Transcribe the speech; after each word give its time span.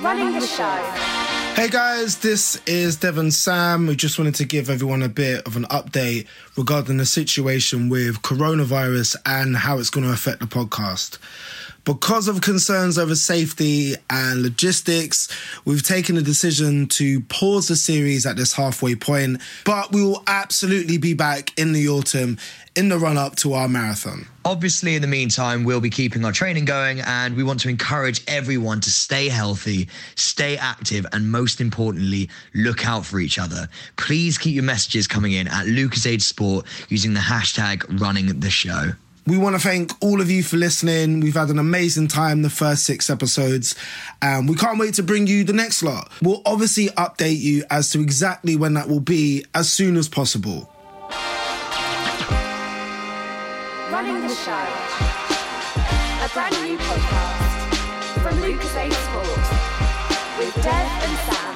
Running 0.00 0.32
the 0.32 0.46
show. 0.46 0.78
Hey 1.54 1.68
guys, 1.68 2.18
this 2.18 2.60
is 2.66 2.96
Devon 2.96 3.30
Sam. 3.30 3.86
We 3.86 3.94
just 3.94 4.18
wanted 4.18 4.34
to 4.36 4.46
give 4.46 4.70
everyone 4.70 5.02
a 5.02 5.08
bit 5.08 5.46
of 5.46 5.54
an 5.54 5.64
update 5.64 6.26
regarding 6.56 6.96
the 6.96 7.04
situation 7.04 7.90
with 7.90 8.22
coronavirus 8.22 9.16
and 9.26 9.54
how 9.54 9.78
it's 9.78 9.90
going 9.90 10.06
to 10.06 10.12
affect 10.12 10.40
the 10.40 10.46
podcast. 10.46 11.18
Because 11.84 12.26
of 12.26 12.40
concerns 12.40 12.96
over 12.96 13.14
safety 13.14 13.94
and 14.08 14.42
logistics, 14.42 15.28
we've 15.64 15.82
taken 15.82 16.16
a 16.16 16.22
decision 16.22 16.86
to 16.86 17.20
pause 17.22 17.68
the 17.68 17.76
series 17.76 18.24
at 18.24 18.36
this 18.36 18.54
halfway 18.54 18.94
point, 18.94 19.42
but 19.64 19.92
we 19.92 20.02
will 20.02 20.22
absolutely 20.26 20.96
be 20.96 21.12
back 21.12 21.52
in 21.58 21.72
the 21.72 21.88
autumn 21.88 22.38
in 22.74 22.88
the 22.88 22.98
run 22.98 23.16
up 23.16 23.36
to 23.36 23.52
our 23.52 23.68
marathon. 23.68 24.26
Obviously, 24.44 24.94
in 24.94 25.02
the 25.02 25.08
meantime, 25.08 25.64
we'll 25.64 25.80
be 25.80 25.90
keeping 25.90 26.24
our 26.24 26.32
training 26.32 26.64
going 26.64 27.00
and 27.00 27.36
we 27.36 27.42
want 27.42 27.60
to 27.60 27.68
encourage 27.68 28.22
everyone 28.26 28.80
to 28.80 28.90
stay 28.90 29.28
healthy, 29.28 29.88
stay 30.14 30.56
active, 30.56 31.06
and 31.12 31.30
most 31.30 31.60
importantly, 31.60 32.28
look 32.54 32.86
out 32.86 33.04
for 33.04 33.20
each 33.20 33.38
other. 33.38 33.68
Please 33.96 34.38
keep 34.38 34.54
your 34.54 34.64
messages 34.64 35.06
coming 35.06 35.32
in 35.32 35.46
at 35.48 35.66
Lucozade 35.66 36.22
Sport 36.22 36.66
using 36.88 37.14
the 37.14 37.20
hashtag 37.20 38.00
running 38.00 38.40
the 38.40 38.50
show. 38.50 38.92
We 39.24 39.38
want 39.38 39.54
to 39.54 39.62
thank 39.62 39.92
all 40.02 40.20
of 40.20 40.30
you 40.32 40.42
for 40.42 40.56
listening. 40.56 41.20
We've 41.20 41.34
had 41.34 41.50
an 41.50 41.60
amazing 41.60 42.08
time 42.08 42.42
the 42.42 42.50
first 42.50 42.84
six 42.84 43.08
episodes, 43.08 43.76
and 44.20 44.48
we 44.48 44.56
can't 44.56 44.80
wait 44.80 44.94
to 44.94 45.04
bring 45.04 45.28
you 45.28 45.44
the 45.44 45.52
next 45.52 45.84
lot. 45.84 46.10
We'll 46.20 46.42
obviously 46.44 46.88
update 46.88 47.38
you 47.38 47.64
as 47.70 47.90
to 47.90 48.00
exactly 48.00 48.56
when 48.56 48.74
that 48.74 48.88
will 48.88 49.00
be 49.00 49.44
as 49.54 49.70
soon 49.70 49.96
as 49.96 50.08
possible. 50.08 50.71
The 54.22 54.28
show. 54.36 54.52
A 56.22 56.28
brand 56.32 56.54
new 56.62 56.78
podcast 56.78 58.22
from 58.22 58.38
Lucozade 58.38 58.92
Sport 58.92 60.38
with 60.38 60.54
Dev 60.62 60.86
and 61.02 61.18
Sam. 61.26 61.51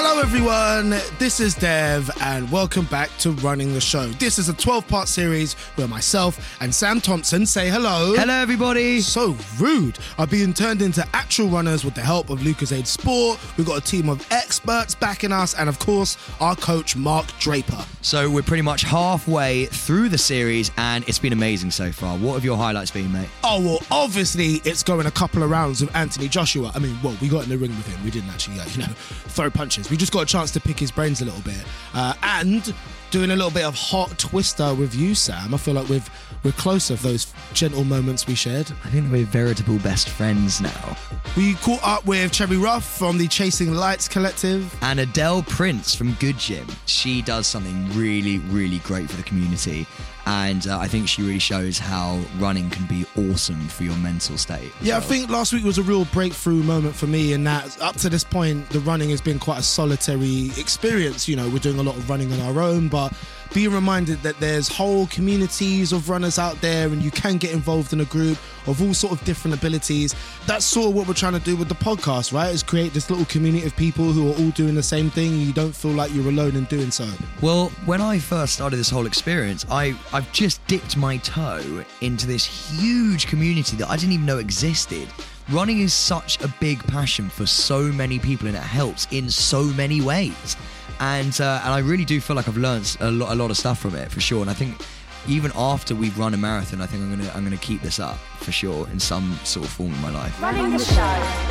Hello, 0.00 0.20
everyone. 0.20 0.90
This 1.18 1.40
is 1.40 1.56
Dev, 1.56 2.08
and 2.20 2.48
welcome 2.52 2.84
back 2.84 3.10
to 3.18 3.32
Running 3.32 3.74
the 3.74 3.80
Show. 3.80 4.06
This 4.06 4.38
is 4.38 4.48
a 4.48 4.54
12 4.54 4.86
part 4.86 5.08
series 5.08 5.54
where 5.74 5.88
myself 5.88 6.56
and 6.60 6.72
Sam 6.72 7.00
Thompson 7.00 7.44
say 7.44 7.68
hello. 7.68 8.14
Hello, 8.14 8.32
everybody. 8.32 9.00
So 9.00 9.36
rude. 9.58 9.98
Are 10.16 10.26
being 10.28 10.54
turned 10.54 10.82
into 10.82 11.04
actual 11.14 11.48
runners 11.48 11.84
with 11.84 11.96
the 11.96 12.00
help 12.00 12.30
of 12.30 12.38
Lucozade 12.38 12.86
Sport. 12.86 13.40
We've 13.56 13.66
got 13.66 13.78
a 13.78 13.80
team 13.80 14.08
of 14.08 14.24
experts 14.30 14.94
backing 14.94 15.32
us, 15.32 15.54
and 15.54 15.68
of 15.68 15.80
course, 15.80 16.16
our 16.40 16.54
coach, 16.54 16.94
Mark 16.94 17.26
Draper. 17.40 17.84
So, 18.00 18.30
we're 18.30 18.42
pretty 18.42 18.62
much 18.62 18.82
halfway 18.82 19.66
through 19.66 20.10
the 20.10 20.18
series 20.18 20.70
and 20.76 21.06
it's 21.08 21.18
been 21.18 21.32
amazing 21.32 21.72
so 21.72 21.90
far. 21.90 22.16
What 22.16 22.34
have 22.34 22.44
your 22.44 22.56
highlights 22.56 22.92
been, 22.92 23.10
mate? 23.12 23.28
Oh, 23.42 23.60
well, 23.60 23.82
obviously, 23.90 24.60
it's 24.64 24.84
going 24.84 25.06
a 25.06 25.10
couple 25.10 25.42
of 25.42 25.50
rounds 25.50 25.80
with 25.80 25.94
Anthony 25.96 26.28
Joshua. 26.28 26.70
I 26.72 26.78
mean, 26.78 26.96
well, 27.02 27.16
we 27.20 27.28
got 27.28 27.42
in 27.42 27.48
the 27.48 27.58
ring 27.58 27.76
with 27.76 27.88
him. 27.88 28.00
We 28.04 28.12
didn't 28.12 28.30
actually, 28.30 28.60
uh, 28.60 28.66
you 28.66 28.78
know, 28.78 28.86
throw 28.94 29.50
punches. 29.50 29.87
We 29.90 29.96
just 29.96 30.12
got 30.12 30.20
a 30.22 30.26
chance 30.26 30.50
to 30.52 30.60
pick 30.60 30.78
his 30.78 30.90
brains 30.90 31.22
a 31.22 31.24
little 31.24 31.40
bit. 31.42 31.64
Uh, 31.94 32.14
and 32.22 32.74
doing 33.10 33.30
a 33.30 33.36
little 33.36 33.50
bit 33.50 33.64
of 33.64 33.74
hot 33.74 34.18
twister 34.18 34.74
with 34.74 34.94
you, 34.94 35.14
Sam. 35.14 35.54
I 35.54 35.56
feel 35.56 35.74
like 35.74 35.88
we've, 35.88 36.08
we're 36.42 36.52
closer 36.52 36.94
of 36.94 37.02
those 37.02 37.32
gentle 37.54 37.84
moments 37.84 38.26
we 38.26 38.34
shared. 38.34 38.70
I 38.84 38.90
think 38.90 39.10
we're 39.10 39.24
veritable 39.24 39.78
best 39.78 40.10
friends 40.10 40.60
now. 40.60 40.96
We 41.36 41.54
caught 41.54 41.82
up 41.82 42.06
with 42.06 42.32
Cherry 42.32 42.58
Ruff 42.58 42.84
from 42.84 43.16
the 43.16 43.28
Chasing 43.28 43.72
Lights 43.72 44.08
Collective. 44.08 44.74
And 44.82 45.00
Adele 45.00 45.42
Prince 45.44 45.94
from 45.94 46.12
Good 46.14 46.38
Gym. 46.38 46.66
She 46.86 47.22
does 47.22 47.46
something 47.46 47.88
really, 47.96 48.38
really 48.38 48.78
great 48.80 49.08
for 49.08 49.16
the 49.16 49.22
community. 49.22 49.86
And 50.28 50.66
uh, 50.66 50.78
I 50.78 50.88
think 50.88 51.08
she 51.08 51.22
really 51.22 51.38
shows 51.38 51.78
how 51.78 52.20
running 52.36 52.68
can 52.68 52.84
be 52.84 53.06
awesome 53.16 53.66
for 53.68 53.84
your 53.84 53.96
mental 53.96 54.36
state. 54.36 54.70
Yeah, 54.82 54.98
I 54.98 55.00
think 55.00 55.30
last 55.30 55.54
week 55.54 55.64
was 55.64 55.78
a 55.78 55.82
real 55.82 56.04
breakthrough 56.04 56.62
moment 56.62 56.94
for 56.94 57.06
me 57.06 57.32
in 57.32 57.44
that 57.44 57.80
up 57.80 57.96
to 57.96 58.10
this 58.10 58.24
point, 58.24 58.68
the 58.68 58.80
running 58.80 59.08
has 59.08 59.22
been 59.22 59.38
quite 59.38 59.58
a 59.58 59.62
solitary 59.62 60.50
experience. 60.58 61.28
You 61.28 61.36
know, 61.36 61.48
we're 61.48 61.60
doing 61.60 61.78
a 61.78 61.82
lot 61.82 61.96
of 61.96 62.10
running 62.10 62.30
on 62.30 62.40
our 62.40 62.60
own, 62.60 62.88
but 62.88 63.14
being 63.54 63.72
reminded 63.72 64.22
that 64.22 64.38
there's 64.40 64.68
whole 64.68 65.06
communities 65.06 65.92
of 65.92 66.08
runners 66.08 66.38
out 66.38 66.60
there 66.60 66.88
and 66.88 67.02
you 67.02 67.10
can 67.10 67.36
get 67.36 67.52
involved 67.52 67.92
in 67.92 68.00
a 68.00 68.04
group 68.04 68.38
of 68.66 68.82
all 68.82 68.92
sort 68.92 69.12
of 69.12 69.24
different 69.24 69.56
abilities. 69.56 70.14
That's 70.46 70.64
sort 70.64 70.88
of 70.88 70.94
what 70.94 71.08
we're 71.08 71.14
trying 71.14 71.32
to 71.32 71.40
do 71.40 71.56
with 71.56 71.68
the 71.68 71.74
podcast, 71.74 72.32
right? 72.32 72.52
Is 72.52 72.62
create 72.62 72.92
this 72.92 73.08
little 73.10 73.24
community 73.26 73.66
of 73.66 73.74
people 73.76 74.12
who 74.12 74.30
are 74.30 74.34
all 74.36 74.50
doing 74.50 74.74
the 74.74 74.82
same 74.82 75.10
thing. 75.10 75.38
You 75.38 75.52
don't 75.52 75.74
feel 75.74 75.92
like 75.92 76.12
you're 76.14 76.28
alone 76.28 76.56
in 76.56 76.64
doing 76.64 76.90
so. 76.90 77.08
Well, 77.40 77.70
when 77.86 78.00
I 78.00 78.18
first 78.18 78.54
started 78.54 78.76
this 78.76 78.90
whole 78.90 79.06
experience, 79.06 79.64
I, 79.70 79.96
I've 80.12 80.30
just 80.32 80.64
dipped 80.66 80.96
my 80.96 81.16
toe 81.18 81.84
into 82.00 82.26
this 82.26 82.44
huge 82.44 83.26
community 83.26 83.76
that 83.76 83.88
I 83.88 83.96
didn't 83.96 84.12
even 84.12 84.26
know 84.26 84.38
existed. 84.38 85.08
Running 85.50 85.80
is 85.80 85.94
such 85.94 86.38
a 86.42 86.48
big 86.60 86.86
passion 86.88 87.30
for 87.30 87.46
so 87.46 87.84
many 87.84 88.18
people 88.18 88.48
and 88.48 88.56
it 88.56 88.62
helps 88.62 89.08
in 89.10 89.30
so 89.30 89.62
many 89.62 90.02
ways. 90.02 90.58
And 91.00 91.40
uh, 91.40 91.60
and 91.64 91.72
I 91.72 91.78
really 91.78 92.04
do 92.04 92.20
feel 92.20 92.36
like 92.36 92.48
I've 92.48 92.56
learned 92.56 92.96
a 93.00 93.10
lot, 93.10 93.32
a 93.32 93.34
lot 93.34 93.50
of 93.50 93.56
stuff 93.56 93.78
from 93.80 93.94
it 93.94 94.10
for 94.10 94.20
sure. 94.20 94.40
And 94.40 94.50
I 94.50 94.54
think 94.54 94.80
even 95.26 95.52
after 95.54 95.94
we've 95.94 96.18
run 96.18 96.34
a 96.34 96.36
marathon, 96.36 96.80
I 96.80 96.86
think 96.86 97.02
I'm 97.02 97.16
gonna 97.16 97.30
I'm 97.34 97.44
gonna 97.44 97.56
keep 97.56 97.82
this 97.82 98.00
up 98.00 98.18
for 98.38 98.52
sure 98.52 98.88
in 98.88 98.98
some 98.98 99.38
sort 99.44 99.66
of 99.66 99.72
form 99.72 99.92
in 99.92 100.00
my 100.02 100.10
life. 100.10 100.40
Running 100.40 100.70
the 100.70 100.78
show. 100.78 101.47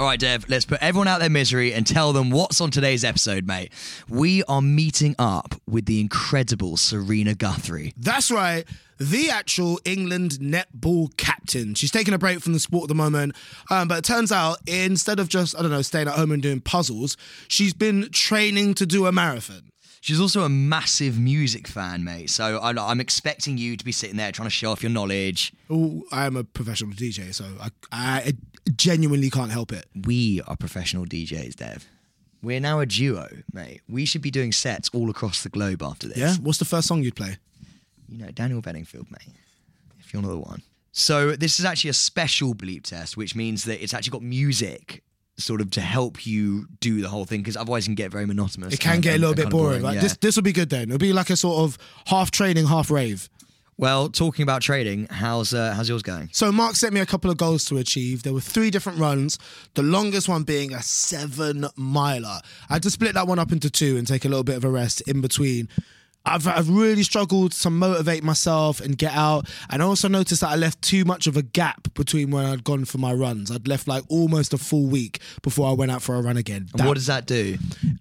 All 0.00 0.06
right, 0.06 0.18
Dev, 0.18 0.46
let's 0.48 0.64
put 0.64 0.82
everyone 0.82 1.08
out 1.08 1.20
their 1.20 1.28
misery 1.28 1.74
and 1.74 1.86
tell 1.86 2.14
them 2.14 2.30
what's 2.30 2.62
on 2.62 2.70
today's 2.70 3.04
episode, 3.04 3.46
mate. 3.46 3.70
We 4.08 4.42
are 4.44 4.62
meeting 4.62 5.14
up 5.18 5.54
with 5.68 5.84
the 5.84 6.00
incredible 6.00 6.78
Serena 6.78 7.34
Guthrie. 7.34 7.92
That's 7.98 8.30
right. 8.30 8.64
The 8.98 9.28
actual 9.28 9.78
England 9.84 10.38
netball 10.40 11.14
captain. 11.18 11.74
She's 11.74 11.90
taking 11.90 12.14
a 12.14 12.18
break 12.18 12.40
from 12.40 12.54
the 12.54 12.60
sport 12.60 12.84
at 12.84 12.88
the 12.88 12.94
moment. 12.94 13.36
Um, 13.68 13.88
but 13.88 13.98
it 13.98 14.04
turns 14.04 14.32
out, 14.32 14.56
instead 14.66 15.20
of 15.20 15.28
just, 15.28 15.54
I 15.54 15.60
don't 15.60 15.70
know, 15.70 15.82
staying 15.82 16.08
at 16.08 16.14
home 16.14 16.32
and 16.32 16.42
doing 16.42 16.62
puzzles, 16.62 17.18
she's 17.46 17.74
been 17.74 18.08
training 18.10 18.72
to 18.76 18.86
do 18.86 19.04
a 19.04 19.12
marathon. 19.12 19.69
She's 20.00 20.18
also 20.20 20.42
a 20.44 20.48
massive 20.48 21.18
music 21.18 21.68
fan, 21.68 22.02
mate. 22.04 22.30
So 22.30 22.58
I- 22.58 22.90
I'm 22.90 23.00
expecting 23.00 23.58
you 23.58 23.76
to 23.76 23.84
be 23.84 23.92
sitting 23.92 24.16
there 24.16 24.32
trying 24.32 24.46
to 24.46 24.50
show 24.50 24.72
off 24.72 24.82
your 24.82 24.90
knowledge. 24.90 25.52
Oh, 25.68 26.04
I 26.10 26.24
am 26.26 26.36
a 26.36 26.44
professional 26.44 26.92
DJ, 26.92 27.34
so 27.34 27.44
I, 27.60 27.68
I 27.92 28.32
genuinely 28.76 29.28
can't 29.30 29.50
help 29.52 29.72
it. 29.72 29.86
We 29.94 30.40
are 30.46 30.56
professional 30.56 31.04
DJs, 31.04 31.56
Dev. 31.56 31.86
We're 32.42 32.60
now 32.60 32.80
a 32.80 32.86
duo, 32.86 33.28
mate. 33.52 33.82
We 33.88 34.06
should 34.06 34.22
be 34.22 34.30
doing 34.30 34.52
sets 34.52 34.88
all 34.94 35.10
across 35.10 35.42
the 35.42 35.50
globe 35.50 35.82
after 35.82 36.08
this. 36.08 36.16
Yeah? 36.16 36.34
What's 36.36 36.58
the 36.58 36.64
first 36.64 36.88
song 36.88 37.02
you'd 37.02 37.16
play? 37.16 37.36
you 38.08 38.18
know, 38.18 38.30
Daniel 38.32 38.60
Bedingfield, 38.60 39.08
mate, 39.10 39.34
if 40.00 40.12
you're 40.12 40.20
not 40.20 40.30
the 40.30 40.38
one. 40.38 40.62
So 40.90 41.36
this 41.36 41.60
is 41.60 41.64
actually 41.64 41.90
a 41.90 41.94
special 41.94 42.54
bleep 42.56 42.82
test, 42.82 43.16
which 43.16 43.36
means 43.36 43.62
that 43.66 43.80
it's 43.80 43.94
actually 43.94 44.10
got 44.10 44.22
music 44.22 45.04
sort 45.40 45.60
of 45.60 45.70
to 45.72 45.80
help 45.80 46.26
you 46.26 46.66
do 46.80 47.00
the 47.00 47.08
whole 47.08 47.24
thing, 47.24 47.40
because 47.40 47.56
otherwise 47.56 47.84
it 47.84 47.88
can 47.88 47.94
get 47.94 48.10
very 48.10 48.26
monotonous. 48.26 48.74
It 48.74 48.80
can 48.80 48.94
and- 48.94 49.02
get 49.02 49.16
a 49.16 49.18
little 49.18 49.34
bit 49.34 49.46
of 49.46 49.50
boring. 49.50 49.82
Like, 49.82 49.96
yeah. 49.96 50.02
This 50.02 50.16
this 50.18 50.36
will 50.36 50.42
be 50.42 50.52
good 50.52 50.70
then. 50.70 50.84
It'll 50.84 50.98
be 50.98 51.12
like 51.12 51.30
a 51.30 51.36
sort 51.36 51.64
of 51.64 51.78
half 52.06 52.30
training, 52.30 52.66
half 52.66 52.90
rave. 52.90 53.28
Well, 53.76 54.10
talking 54.10 54.42
about 54.42 54.60
trading, 54.60 55.06
how's 55.06 55.54
uh, 55.54 55.72
how's 55.74 55.88
yours 55.88 56.02
going? 56.02 56.28
So 56.32 56.52
Mark 56.52 56.76
sent 56.76 56.92
me 56.92 57.00
a 57.00 57.06
couple 57.06 57.30
of 57.30 57.38
goals 57.38 57.64
to 57.66 57.78
achieve. 57.78 58.22
There 58.24 58.34
were 58.34 58.40
three 58.42 58.70
different 58.70 58.98
runs, 58.98 59.38
the 59.72 59.82
longest 59.82 60.28
one 60.28 60.42
being 60.42 60.74
a 60.74 60.82
seven 60.82 61.64
miler. 61.76 62.40
I 62.68 62.74
had 62.74 62.82
to 62.82 62.90
split 62.90 63.14
that 63.14 63.26
one 63.26 63.38
up 63.38 63.52
into 63.52 63.70
two 63.70 63.96
and 63.96 64.06
take 64.06 64.26
a 64.26 64.28
little 64.28 64.44
bit 64.44 64.56
of 64.56 64.64
a 64.64 64.68
rest 64.68 65.00
in 65.08 65.22
between. 65.22 65.66
I've, 66.26 66.46
I've 66.46 66.68
really 66.68 67.02
struggled 67.02 67.52
to 67.52 67.70
motivate 67.70 68.22
myself 68.22 68.80
and 68.80 68.96
get 68.96 69.14
out. 69.14 69.48
And 69.70 69.82
I 69.82 69.86
also 69.86 70.06
noticed 70.06 70.42
that 70.42 70.50
I 70.50 70.56
left 70.56 70.82
too 70.82 71.04
much 71.04 71.26
of 71.26 71.36
a 71.36 71.42
gap 71.42 71.92
between 71.94 72.30
when 72.30 72.44
I'd 72.44 72.62
gone 72.62 72.84
for 72.84 72.98
my 72.98 73.12
runs. 73.12 73.50
I'd 73.50 73.66
left 73.66 73.88
like 73.88 74.04
almost 74.08 74.52
a 74.52 74.58
full 74.58 74.86
week 74.86 75.20
before 75.42 75.68
I 75.68 75.72
went 75.72 75.90
out 75.90 76.02
for 76.02 76.14
a 76.16 76.20
run 76.22 76.36
again. 76.36 76.68
And 76.72 76.80
That- 76.80 76.86
what 76.88 76.94
does 76.94 77.06
that 77.06 77.26
do? 77.26 77.56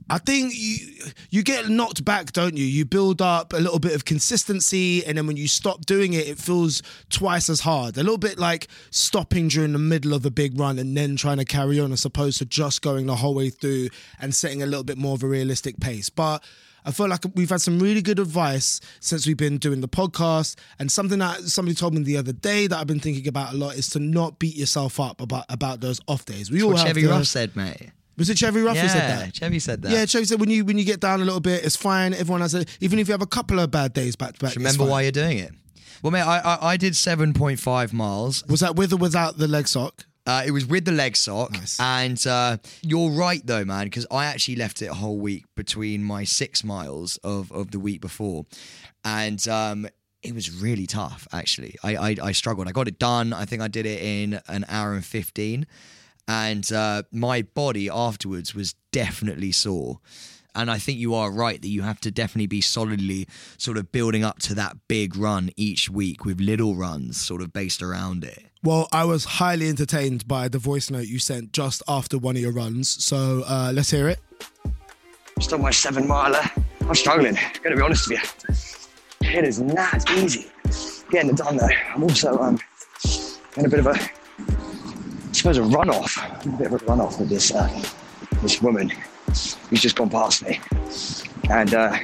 I 0.10 0.18
think 0.18 0.54
you 0.56 0.88
you 1.30 1.44
get 1.44 1.70
knocked 1.70 2.04
back, 2.04 2.34
don't 2.34 2.58
you? 2.58 2.66
You 2.66 2.84
build 2.84 3.22
up 3.22 3.54
a 3.54 3.58
little 3.58 3.80
bit 3.80 3.94
of 3.94 4.06
consistency, 4.06 5.06
and 5.06 5.18
then 5.18 5.28
when 5.28 5.38
you 5.38 5.48
stop 5.48 5.86
doing 5.86 6.14
it, 6.14 6.28
it 6.28 6.38
feels 6.40 6.82
twice 7.10 7.50
as 7.50 7.62
hard. 7.62 7.96
A 7.98 8.02
little 8.04 8.18
bit 8.18 8.38
like 8.40 8.68
stopping 8.90 9.48
during 9.48 9.72
the 9.74 9.80
middle 9.80 10.14
of 10.14 10.26
a 10.26 10.32
big 10.32 10.60
run 10.60 10.78
and 10.80 10.96
then 10.98 11.16
trying 11.16 11.38
to 11.38 11.46
carry 11.46 11.80
on, 11.80 11.92
as 11.92 12.06
opposed 12.06 12.40
to 12.40 12.46
just 12.46 12.82
going 12.82 13.06
the 13.06 13.18
whole 13.18 13.36
way 13.36 13.50
through 13.50 13.90
and 14.20 14.34
setting 14.36 14.62
a 14.64 14.66
little 14.66 14.84
bit 14.84 14.98
more 14.98 15.14
of 15.14 15.24
a 15.24 15.28
realistic 15.28 15.80
pace. 15.80 16.10
But 16.10 16.44
I 16.90 16.92
feel 16.92 17.08
like 17.08 17.24
we've 17.36 17.52
had 17.52 17.62
some 17.62 17.78
really 17.78 18.02
good 18.02 18.18
advice 18.18 18.82
since 19.00 19.28
we've 19.28 19.38
been 19.38 19.60
doing 19.60 19.82
the 19.82 19.88
podcast. 19.88 20.56
And 20.80 20.92
something 20.92 21.20
that 21.20 21.42
somebody 21.44 21.76
told 21.76 21.94
me 21.94 22.02
the 22.02 22.18
other 22.18 22.34
day 22.34 22.66
that 22.66 22.76
I've 22.76 22.88
been 22.88 23.00
thinking 23.00 23.28
about 23.28 23.54
a 23.54 23.58
lot 23.58 23.76
is 23.76 23.90
to 23.92 24.00
not 24.00 24.40
beat 24.40 24.56
yourself 24.56 25.00
up 25.00 25.22
about 25.22 25.46
about 25.50 25.82
those 25.82 26.02
off 26.08 26.26
days. 26.26 26.50
We 26.50 26.64
all 26.64 26.72
What 26.72 26.80
have 26.80 26.88
Chevy 26.88 27.06
Ruff 27.06 27.26
said, 27.26 27.56
mate. 27.56 27.92
Was 28.18 28.32
it 28.32 28.40
Chevy 28.40 28.62
Ruff 28.62 28.76
yeah, 28.76 28.82
who 28.82 28.88
said 28.88 29.10
that? 29.20 29.36
Chevy 29.36 29.60
said 29.60 29.82
that. 29.84 29.92
Yeah, 29.92 30.06
Chevy 30.06 30.26
said 30.26 30.40
when 30.40 30.50
you 30.50 30.66
when 30.66 30.80
you 30.80 30.84
get 30.84 31.00
down 31.00 31.22
a 31.22 31.26
little 31.26 31.40
bit, 31.40 31.64
it's 31.64 31.76
fine. 31.76 32.16
Everyone 32.16 32.42
has 32.42 32.56
it. 32.56 32.68
even 32.82 32.98
if 32.98 33.08
you 33.08 33.12
have 33.12 33.22
a 33.22 33.28
couple 33.28 33.60
of 33.60 33.70
bad 33.70 33.94
days 33.94 34.16
back 34.16 34.34
to 34.34 34.40
back. 34.40 34.56
Remember 34.56 34.84
why 34.84 35.04
you're 35.04 35.12
doing 35.12 35.38
it. 35.38 35.54
Well, 36.02 36.12
mate, 36.12 36.22
I, 36.22 36.40
I, 36.40 36.72
I 36.72 36.78
did 36.78 36.94
7.5 36.94 37.94
miles. 37.94 38.44
Was 38.48 38.62
that 38.62 38.76
with 38.76 38.94
or 38.94 38.98
without 38.98 39.38
the 39.38 39.48
leg 39.48 39.68
sock? 39.68 40.06
Uh, 40.30 40.44
it 40.46 40.52
was 40.52 40.66
with 40.68 40.86
the 40.86 40.92
leg 40.92 41.16
sock. 41.16 41.52
Nice. 41.54 41.80
And 41.80 42.28
uh, 42.28 42.58
you're 42.84 43.10
right, 43.10 43.42
though, 43.44 43.66
man, 43.66 43.86
because 43.86 44.06
I 44.12 44.26
actually 44.26 44.58
left 44.58 44.82
it 44.84 44.86
a 44.86 44.94
whole 44.94 45.18
week 45.18 45.46
between 45.56 46.04
my 46.04 46.24
six 46.24 46.64
miles 46.64 47.18
of, 47.24 47.52
of 47.52 47.72
the 47.72 47.80
week 47.80 48.00
before. 48.00 48.46
And 49.04 49.42
um, 49.48 49.88
it 50.22 50.36
was 50.36 50.52
really 50.52 50.86
tough. 50.86 51.28
Actually, 51.32 51.78
I, 51.84 51.96
I 51.96 52.16
I 52.30 52.32
struggled. 52.34 52.68
I 52.68 52.72
got 52.72 52.88
it 52.88 53.00
done. 53.00 53.34
I 53.34 53.46
think 53.46 53.62
I 53.62 53.68
did 53.68 53.86
it 53.86 54.02
in 54.04 54.40
an 54.48 54.66
hour 54.68 54.94
and 54.94 55.06
fifteen, 55.06 55.66
and 56.28 56.72
uh, 56.72 57.04
my 57.12 57.42
body 57.42 57.90
afterwards 57.90 58.54
was 58.54 58.76
definitely 58.92 59.52
sore. 59.52 60.00
And 60.54 60.70
I 60.70 60.80
think 60.80 61.00
you 61.00 61.14
are 61.14 61.32
right 61.32 61.62
that 61.62 61.70
you 61.70 61.84
have 61.84 62.00
to 62.02 62.12
definitely 62.12 62.48
be 62.48 62.62
solidly 62.62 63.28
sort 63.58 63.78
of 63.78 63.92
building 63.92 64.24
up 64.24 64.40
to 64.40 64.56
that 64.56 64.76
big 64.88 65.16
run 65.16 65.52
each 65.56 65.90
week 65.90 66.26
with 66.26 66.42
little 66.42 66.76
runs 66.76 67.22
sort 67.22 67.42
of 67.42 67.54
based 67.54 67.82
around 67.82 68.24
it. 68.24 68.49
Well, 68.62 68.90
I 68.92 69.06
was 69.06 69.24
highly 69.24 69.70
entertained 69.70 70.28
by 70.28 70.50
the 70.50 70.60
voice 70.60 70.90
note 70.90 71.08
you 71.08 71.18
sent 71.20 71.54
just 71.54 71.82
after 71.88 72.18
one 72.18 72.36
of 72.36 72.42
your 72.42 72.52
runs. 72.52 73.04
So 73.04 73.44
uh, 73.48 73.72
let's 73.74 73.90
hear 73.90 74.10
it. 74.10 74.20
On 75.54 75.62
my 75.62 75.72
seven 75.72 76.06
miler. 76.06 76.42
I'm 76.82 76.96
struggling, 76.96 77.38
gonna 77.64 77.76
be 77.78 77.82
honest 77.82 78.10
with 78.10 78.20
you. 79.22 79.30
It 79.30 79.46
is 79.46 79.62
not 79.62 80.10
easy 80.12 80.52
getting 81.10 81.30
it 81.32 81.38
done 81.38 81.58
though. 81.58 81.70
I'm 81.96 82.04
also 82.04 82.38
um, 82.40 82.60
in 83.58 83.66
a 83.66 83.70
bit 83.70 83.80
of 83.80 83.88
a, 83.88 83.92
I 83.92 85.32
suppose, 85.32 85.58
a 85.58 85.62
runoff, 85.62 86.18
a 86.46 86.58
bit 86.58 86.68
of 86.68 86.74
a 86.74 86.80
runoff 86.80 87.20
with 87.20 87.30
this 87.30 87.54
uh, 87.54 87.70
this 88.42 88.62
woman 88.62 88.90
who's 88.90 89.82
just 89.82 89.96
gone 89.96 90.10
past 90.10 90.44
me, 90.44 90.60
and 91.50 91.74
uh, 91.74 91.98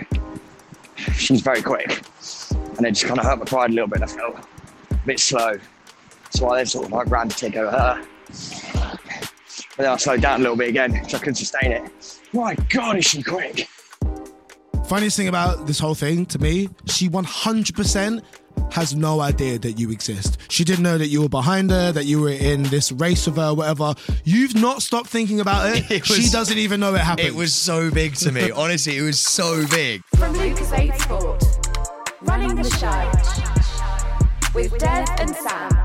she's 1.14 1.42
very 1.42 1.62
quick, 1.62 2.02
and 2.78 2.86
it 2.86 2.92
just 2.92 3.06
kind 3.06 3.20
of 3.20 3.26
hurt 3.26 3.40
my 3.40 3.46
pride 3.46 3.72
a 3.72 3.74
little 3.74 3.90
bit. 3.90 4.02
I 4.02 4.08
felt 4.08 4.38
a 4.92 4.96
bit 5.06 5.20
slow, 5.20 5.58
so 6.36 6.50
I 6.50 6.58
then 6.58 6.66
sort 6.66 6.86
of 6.86 6.92
like 6.92 7.10
ran 7.10 7.30
to 7.30 7.36
take 7.36 7.56
over 7.56 7.72
her. 7.72 8.06
But 9.78 9.84
then 9.84 9.92
I 9.92 9.98
slowed 9.98 10.22
down 10.22 10.40
a 10.40 10.44
little 10.44 10.56
bit 10.56 10.70
again, 10.70 11.08
so 11.08 11.18
I 11.18 11.20
couldn't 11.20 11.36
sustain 11.36 11.72
it. 11.72 12.20
My 12.34 12.56
God, 12.70 12.98
is 12.98 13.06
she 13.06 13.22
quick! 13.22 13.68
Funniest 14.88 15.18
thing 15.18 15.28
about 15.28 15.66
this 15.66 15.80
whole 15.80 15.96
thing 15.96 16.26
to 16.28 16.40
me, 16.40 16.70
she 16.86 17.10
100% 17.10 18.24
has 18.72 18.96
no 18.96 19.20
idea 19.20 19.58
that 19.60 19.74
you 19.74 19.92
exist. 19.92 20.38
She 20.50 20.64
didn't 20.64 20.84
know 20.84 20.98
that 20.98 21.08
you 21.08 21.22
were 21.22 21.30
behind 21.30 21.72
her, 21.72 21.92
that 21.92 22.06
you 22.06 22.22
were 22.22 22.30
in 22.30 22.64
this 22.64 22.92
race 22.92 23.26
with 23.26 23.38
her, 23.38 23.54
whatever. 23.54 23.96
You've 24.24 24.56
not 24.56 24.82
stopped 24.82 25.08
thinking 25.10 25.40
about 25.40 25.76
it. 25.76 25.86
It 25.92 26.06
she 26.06 26.30
doesn't 26.30 26.58
even 26.58 26.80
know 26.80 26.94
it 26.94 27.02
happened. 27.02 27.28
It 27.28 27.36
was 27.36 27.54
so 27.54 27.90
big 27.90 28.16
to 28.16 28.32
me. 28.32 28.52
Honestly, 28.56 28.98
it 28.98 29.02
was 29.02 29.20
so 29.20 29.66
big. 29.68 30.02
From 30.18 30.34
Lucozade 30.36 30.98
Sport, 31.00 31.44
running 32.22 32.56
the 32.56 32.70
show 32.70 33.12
with 34.54 34.78
Dev 34.78 35.08
and 35.20 35.36
Sam. 35.36 35.85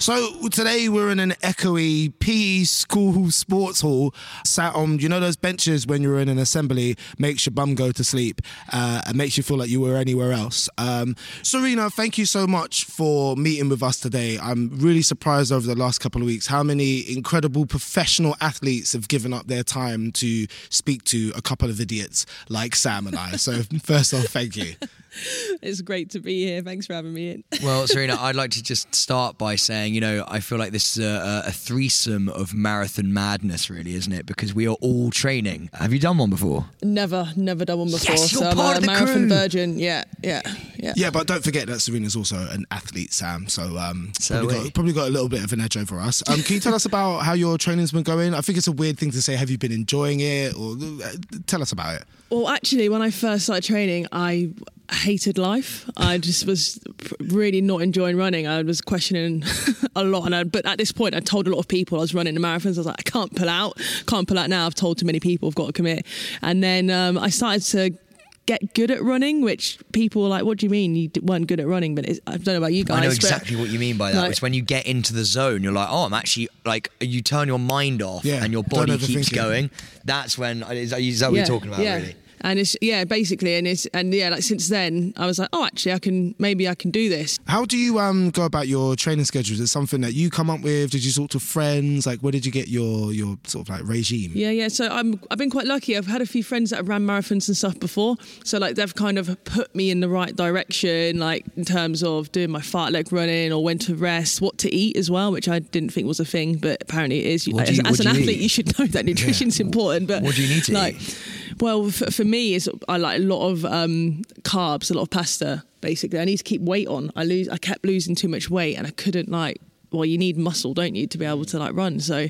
So 0.00 0.48
today 0.48 0.88
we're 0.88 1.10
in 1.10 1.20
an 1.20 1.32
echoey 1.42 2.10
PE 2.20 2.64
school 2.64 3.30
sports 3.30 3.82
hall, 3.82 4.14
sat 4.46 4.74
on 4.74 4.98
you 4.98 5.10
know 5.10 5.20
those 5.20 5.36
benches 5.36 5.86
when 5.86 6.00
you're 6.02 6.18
in 6.18 6.30
an 6.30 6.38
assembly, 6.38 6.96
makes 7.18 7.44
your 7.44 7.52
bum 7.52 7.74
go 7.74 7.92
to 7.92 8.02
sleep, 8.02 8.40
uh, 8.72 9.02
and 9.06 9.14
makes 9.14 9.36
you 9.36 9.42
feel 9.42 9.58
like 9.58 9.68
you 9.68 9.78
were 9.78 9.98
anywhere 9.98 10.32
else. 10.32 10.70
Um, 10.78 11.16
Serena, 11.42 11.90
thank 11.90 12.16
you 12.16 12.24
so 12.24 12.46
much 12.46 12.86
for 12.86 13.36
meeting 13.36 13.68
with 13.68 13.82
us 13.82 14.00
today. 14.00 14.38
I'm 14.40 14.70
really 14.78 15.02
surprised 15.02 15.52
over 15.52 15.66
the 15.66 15.74
last 15.74 15.98
couple 15.98 16.22
of 16.22 16.26
weeks 16.26 16.46
how 16.46 16.62
many 16.62 17.00
incredible 17.12 17.66
professional 17.66 18.38
athletes 18.40 18.94
have 18.94 19.06
given 19.06 19.34
up 19.34 19.48
their 19.48 19.62
time 19.62 20.12
to 20.12 20.46
speak 20.70 21.04
to 21.04 21.30
a 21.36 21.42
couple 21.42 21.68
of 21.68 21.78
idiots 21.78 22.24
like 22.48 22.74
Sam 22.74 23.06
and 23.06 23.16
I. 23.16 23.32
So 23.32 23.52
first 23.82 24.14
off, 24.14 24.24
thank 24.28 24.56
you. 24.56 24.76
It's 25.62 25.80
great 25.82 26.10
to 26.10 26.20
be 26.20 26.44
here. 26.46 26.62
Thanks 26.62 26.86
for 26.86 26.94
having 26.94 27.12
me 27.12 27.30
in. 27.30 27.44
Well, 27.62 27.86
Serena, 27.86 28.16
I'd 28.18 28.36
like 28.36 28.52
to 28.52 28.62
just 28.62 28.94
start 28.94 29.36
by 29.36 29.56
saying, 29.56 29.94
you 29.94 30.00
know, 30.00 30.24
I 30.26 30.40
feel 30.40 30.56
like 30.58 30.72
this 30.72 30.96
is 30.96 31.04
a, 31.04 31.42
a 31.46 31.52
threesome 31.52 32.28
of 32.30 32.54
marathon 32.54 33.12
madness, 33.12 33.68
really, 33.68 33.94
isn't 33.94 34.12
it? 34.12 34.24
Because 34.24 34.54
we 34.54 34.66
are 34.66 34.76
all 34.80 35.10
training. 35.10 35.68
Have 35.74 35.92
you 35.92 35.98
done 35.98 36.16
one 36.18 36.30
before? 36.30 36.66
Never, 36.82 37.28
never 37.36 37.64
done 37.66 37.78
one 37.80 37.90
before. 37.90 38.14
Yes, 38.14 38.32
you're 38.32 38.42
so 38.42 38.48
I'm 38.50 38.56
part 38.56 38.74
a 38.74 38.78
of 38.78 38.82
the 38.82 38.86
marathon 38.86 39.14
crew. 39.14 39.28
virgin. 39.28 39.78
Yeah, 39.78 40.04
yeah, 40.22 40.40
yeah. 40.78 40.94
Yeah, 40.96 41.10
but 41.10 41.26
don't 41.26 41.44
forget 41.44 41.66
that 41.66 41.80
Serena's 41.80 42.16
also 42.16 42.36
an 42.50 42.64
athlete, 42.70 43.12
Sam. 43.12 43.46
So, 43.48 43.76
um, 43.76 44.12
So 44.18 44.38
probably, 44.38 44.54
got, 44.64 44.74
probably 44.74 44.92
got 44.94 45.08
a 45.08 45.10
little 45.10 45.28
bit 45.28 45.44
of 45.44 45.52
an 45.52 45.60
edge 45.60 45.76
over 45.76 46.00
us. 46.00 46.22
Um, 46.28 46.42
can 46.42 46.54
you 46.54 46.60
tell 46.60 46.74
us 46.74 46.86
about 46.86 47.18
how 47.20 47.34
your 47.34 47.58
training's 47.58 47.92
been 47.92 48.02
going? 48.04 48.32
I 48.34 48.40
think 48.40 48.56
it's 48.56 48.68
a 48.68 48.72
weird 48.72 48.98
thing 48.98 49.10
to 49.10 49.20
say. 49.20 49.36
Have 49.36 49.50
you 49.50 49.58
been 49.58 49.72
enjoying 49.72 50.20
it? 50.20 50.54
Or 50.56 50.72
uh, 51.04 51.12
tell 51.46 51.60
us 51.60 51.72
about 51.72 51.96
it. 52.00 52.04
Well, 52.30 52.48
actually, 52.48 52.88
when 52.88 53.02
I 53.02 53.10
first 53.10 53.44
started 53.44 53.64
training, 53.64 54.06
I 54.12 54.50
hated 54.94 55.38
life. 55.38 55.88
I 55.96 56.18
just 56.18 56.46
was 56.46 56.80
really 57.20 57.60
not 57.60 57.82
enjoying 57.82 58.16
running. 58.16 58.46
I 58.46 58.62
was 58.62 58.80
questioning 58.80 59.42
a 59.96 60.04
lot, 60.04 60.26
and 60.26 60.34
I, 60.34 60.44
but 60.44 60.66
at 60.66 60.78
this 60.78 60.92
point, 60.92 61.14
I 61.14 61.20
told 61.20 61.46
a 61.46 61.50
lot 61.50 61.58
of 61.58 61.68
people 61.68 61.98
I 61.98 62.02
was 62.02 62.14
running 62.14 62.34
the 62.34 62.40
marathons. 62.40 62.76
I 62.76 62.80
was 62.80 62.86
like, 62.86 62.96
I 62.98 63.02
can't 63.10 63.34
pull 63.34 63.48
out, 63.48 63.80
can't 64.06 64.26
pull 64.26 64.38
out 64.38 64.48
now. 64.50 64.66
I've 64.66 64.74
told 64.74 64.98
too 64.98 65.06
many 65.06 65.20
people 65.20 65.48
I've 65.48 65.54
got 65.54 65.66
to 65.66 65.72
commit, 65.72 66.06
and 66.42 66.62
then 66.62 66.90
um, 66.90 67.18
I 67.18 67.30
started 67.30 67.62
to. 67.62 67.98
Get 68.46 68.74
good 68.74 68.90
at 68.90 69.00
running, 69.02 69.42
which 69.42 69.78
people 69.92 70.22
were 70.22 70.28
like, 70.28 70.44
"What 70.44 70.58
do 70.58 70.66
you 70.66 70.70
mean 70.70 70.96
you 70.96 71.08
weren't 71.22 71.46
good 71.46 71.60
at 71.60 71.68
running?" 71.68 71.94
But 71.94 72.06
it's, 72.08 72.20
I 72.26 72.32
don't 72.32 72.46
know 72.46 72.56
about 72.56 72.72
you 72.72 72.82
guys. 72.82 72.96
I 72.96 73.00
know 73.02 73.08
but- 73.08 73.16
exactly 73.16 73.54
what 73.54 73.68
you 73.68 73.78
mean 73.78 73.96
by 73.96 74.10
that. 74.10 74.18
Like- 74.22 74.30
it's 74.32 74.42
when 74.42 74.54
you 74.54 74.62
get 74.62 74.86
into 74.86 75.12
the 75.12 75.24
zone, 75.24 75.62
you're 75.62 75.74
like, 75.74 75.86
oh, 75.88 76.04
I'm 76.04 76.14
actually 76.14 76.48
like, 76.64 76.90
you 76.98 77.22
turn 77.22 77.46
your 77.46 77.60
mind 77.60 78.02
off 78.02 78.24
Yeah, 78.24 78.42
and 78.42 78.52
your 78.52 78.64
body 78.64 78.98
keeps 78.98 79.28
going. 79.28 79.70
That's 80.04 80.36
when, 80.36 80.64
is 80.64 80.90
that, 80.90 81.00
is 81.00 81.20
that 81.20 81.30
what 81.30 81.36
you're 81.36 81.46
talking 81.46 81.68
about, 81.68 81.82
yeah. 81.82 81.96
really? 81.96 82.16
And 82.42 82.58
it's 82.58 82.76
yeah, 82.80 83.04
basically, 83.04 83.56
and 83.56 83.66
it's 83.66 83.86
and 83.86 84.12
yeah, 84.14 84.30
like 84.30 84.42
since 84.42 84.68
then, 84.68 85.12
I 85.16 85.26
was 85.26 85.38
like, 85.38 85.48
oh, 85.52 85.64
actually, 85.64 85.92
I 85.92 85.98
can 85.98 86.34
maybe 86.38 86.68
I 86.68 86.74
can 86.74 86.90
do 86.90 87.08
this. 87.08 87.38
How 87.46 87.64
do 87.64 87.76
you 87.76 87.98
um, 87.98 88.30
go 88.30 88.44
about 88.44 88.66
your 88.68 88.96
training 88.96 89.24
schedules? 89.26 89.60
Is 89.60 89.68
it 89.68 89.72
something 89.72 90.00
that 90.00 90.14
you 90.14 90.30
come 90.30 90.48
up 90.48 90.60
with? 90.62 90.90
Did 90.90 91.04
you 91.04 91.12
talk 91.12 91.30
to 91.30 91.40
friends? 91.40 92.06
Like, 92.06 92.20
where 92.20 92.32
did 92.32 92.46
you 92.46 92.52
get 92.52 92.68
your 92.68 93.12
your 93.12 93.36
sort 93.46 93.68
of 93.68 93.74
like 93.74 93.88
regime? 93.88 94.32
Yeah, 94.34 94.50
yeah. 94.50 94.68
So 94.68 94.88
I'm 94.88 95.20
I've 95.30 95.38
been 95.38 95.50
quite 95.50 95.66
lucky. 95.66 95.96
I've 95.96 96.06
had 96.06 96.22
a 96.22 96.26
few 96.26 96.42
friends 96.42 96.70
that 96.70 96.76
have 96.76 96.88
ran 96.88 97.06
marathons 97.06 97.48
and 97.48 97.56
stuff 97.56 97.78
before. 97.78 98.16
So 98.44 98.58
like 98.58 98.74
they've 98.76 98.94
kind 98.94 99.18
of 99.18 99.42
put 99.44 99.74
me 99.74 99.90
in 99.90 100.00
the 100.00 100.08
right 100.08 100.34
direction, 100.34 101.18
like 101.18 101.44
in 101.56 101.64
terms 101.64 102.02
of 102.02 102.32
doing 102.32 102.50
my 102.50 102.60
fartlek 102.60 103.12
running 103.12 103.52
or 103.52 103.62
when 103.62 103.78
to 103.80 103.94
rest, 103.94 104.40
what 104.40 104.58
to 104.58 104.74
eat 104.74 104.96
as 104.96 105.10
well, 105.10 105.30
which 105.32 105.48
I 105.48 105.58
didn't 105.58 105.90
think 105.90 106.06
was 106.06 106.20
a 106.20 106.24
thing, 106.24 106.56
but 106.56 106.82
apparently 106.82 107.20
it 107.20 107.26
is. 107.26 107.48
As 107.48 107.80
as 107.80 108.00
an 108.00 108.06
you 108.06 108.10
athlete, 108.10 108.28
eat? 108.36 108.40
you 108.40 108.48
should 108.48 108.78
know 108.78 108.86
that 108.86 109.04
nutrition's 109.10 109.60
important. 109.60 110.08
But 110.08 110.22
What 110.22 110.34
do 110.36 110.42
you 110.42 110.54
need 110.54 110.64
to 110.64 110.72
like, 110.72 110.94
eat? 110.96 111.18
Well, 111.60 111.90
for, 111.90 112.10
for 112.10 112.24
me, 112.30 112.54
is 112.54 112.70
I 112.88 112.96
like 112.96 113.18
a 113.20 113.22
lot 113.22 113.48
of 113.50 113.64
um, 113.64 114.22
carbs, 114.42 114.90
a 114.90 114.94
lot 114.94 115.02
of 115.02 115.10
pasta. 115.10 115.64
Basically, 115.80 116.18
I 116.18 116.24
need 116.24 116.36
to 116.36 116.44
keep 116.44 116.62
weight 116.62 116.88
on. 116.88 117.10
I 117.16 117.24
lose. 117.24 117.48
I 117.48 117.56
kept 117.58 117.84
losing 117.84 118.14
too 118.14 118.28
much 118.28 118.50
weight, 118.50 118.76
and 118.76 118.86
I 118.86 118.90
couldn't 118.90 119.28
like. 119.30 119.60
Well, 119.92 120.04
you 120.04 120.18
need 120.18 120.36
muscle, 120.38 120.72
don't 120.72 120.94
you, 120.94 121.08
to 121.08 121.18
be 121.18 121.24
able 121.24 121.44
to 121.46 121.58
like 121.58 121.74
run? 121.74 121.98
So, 121.98 122.28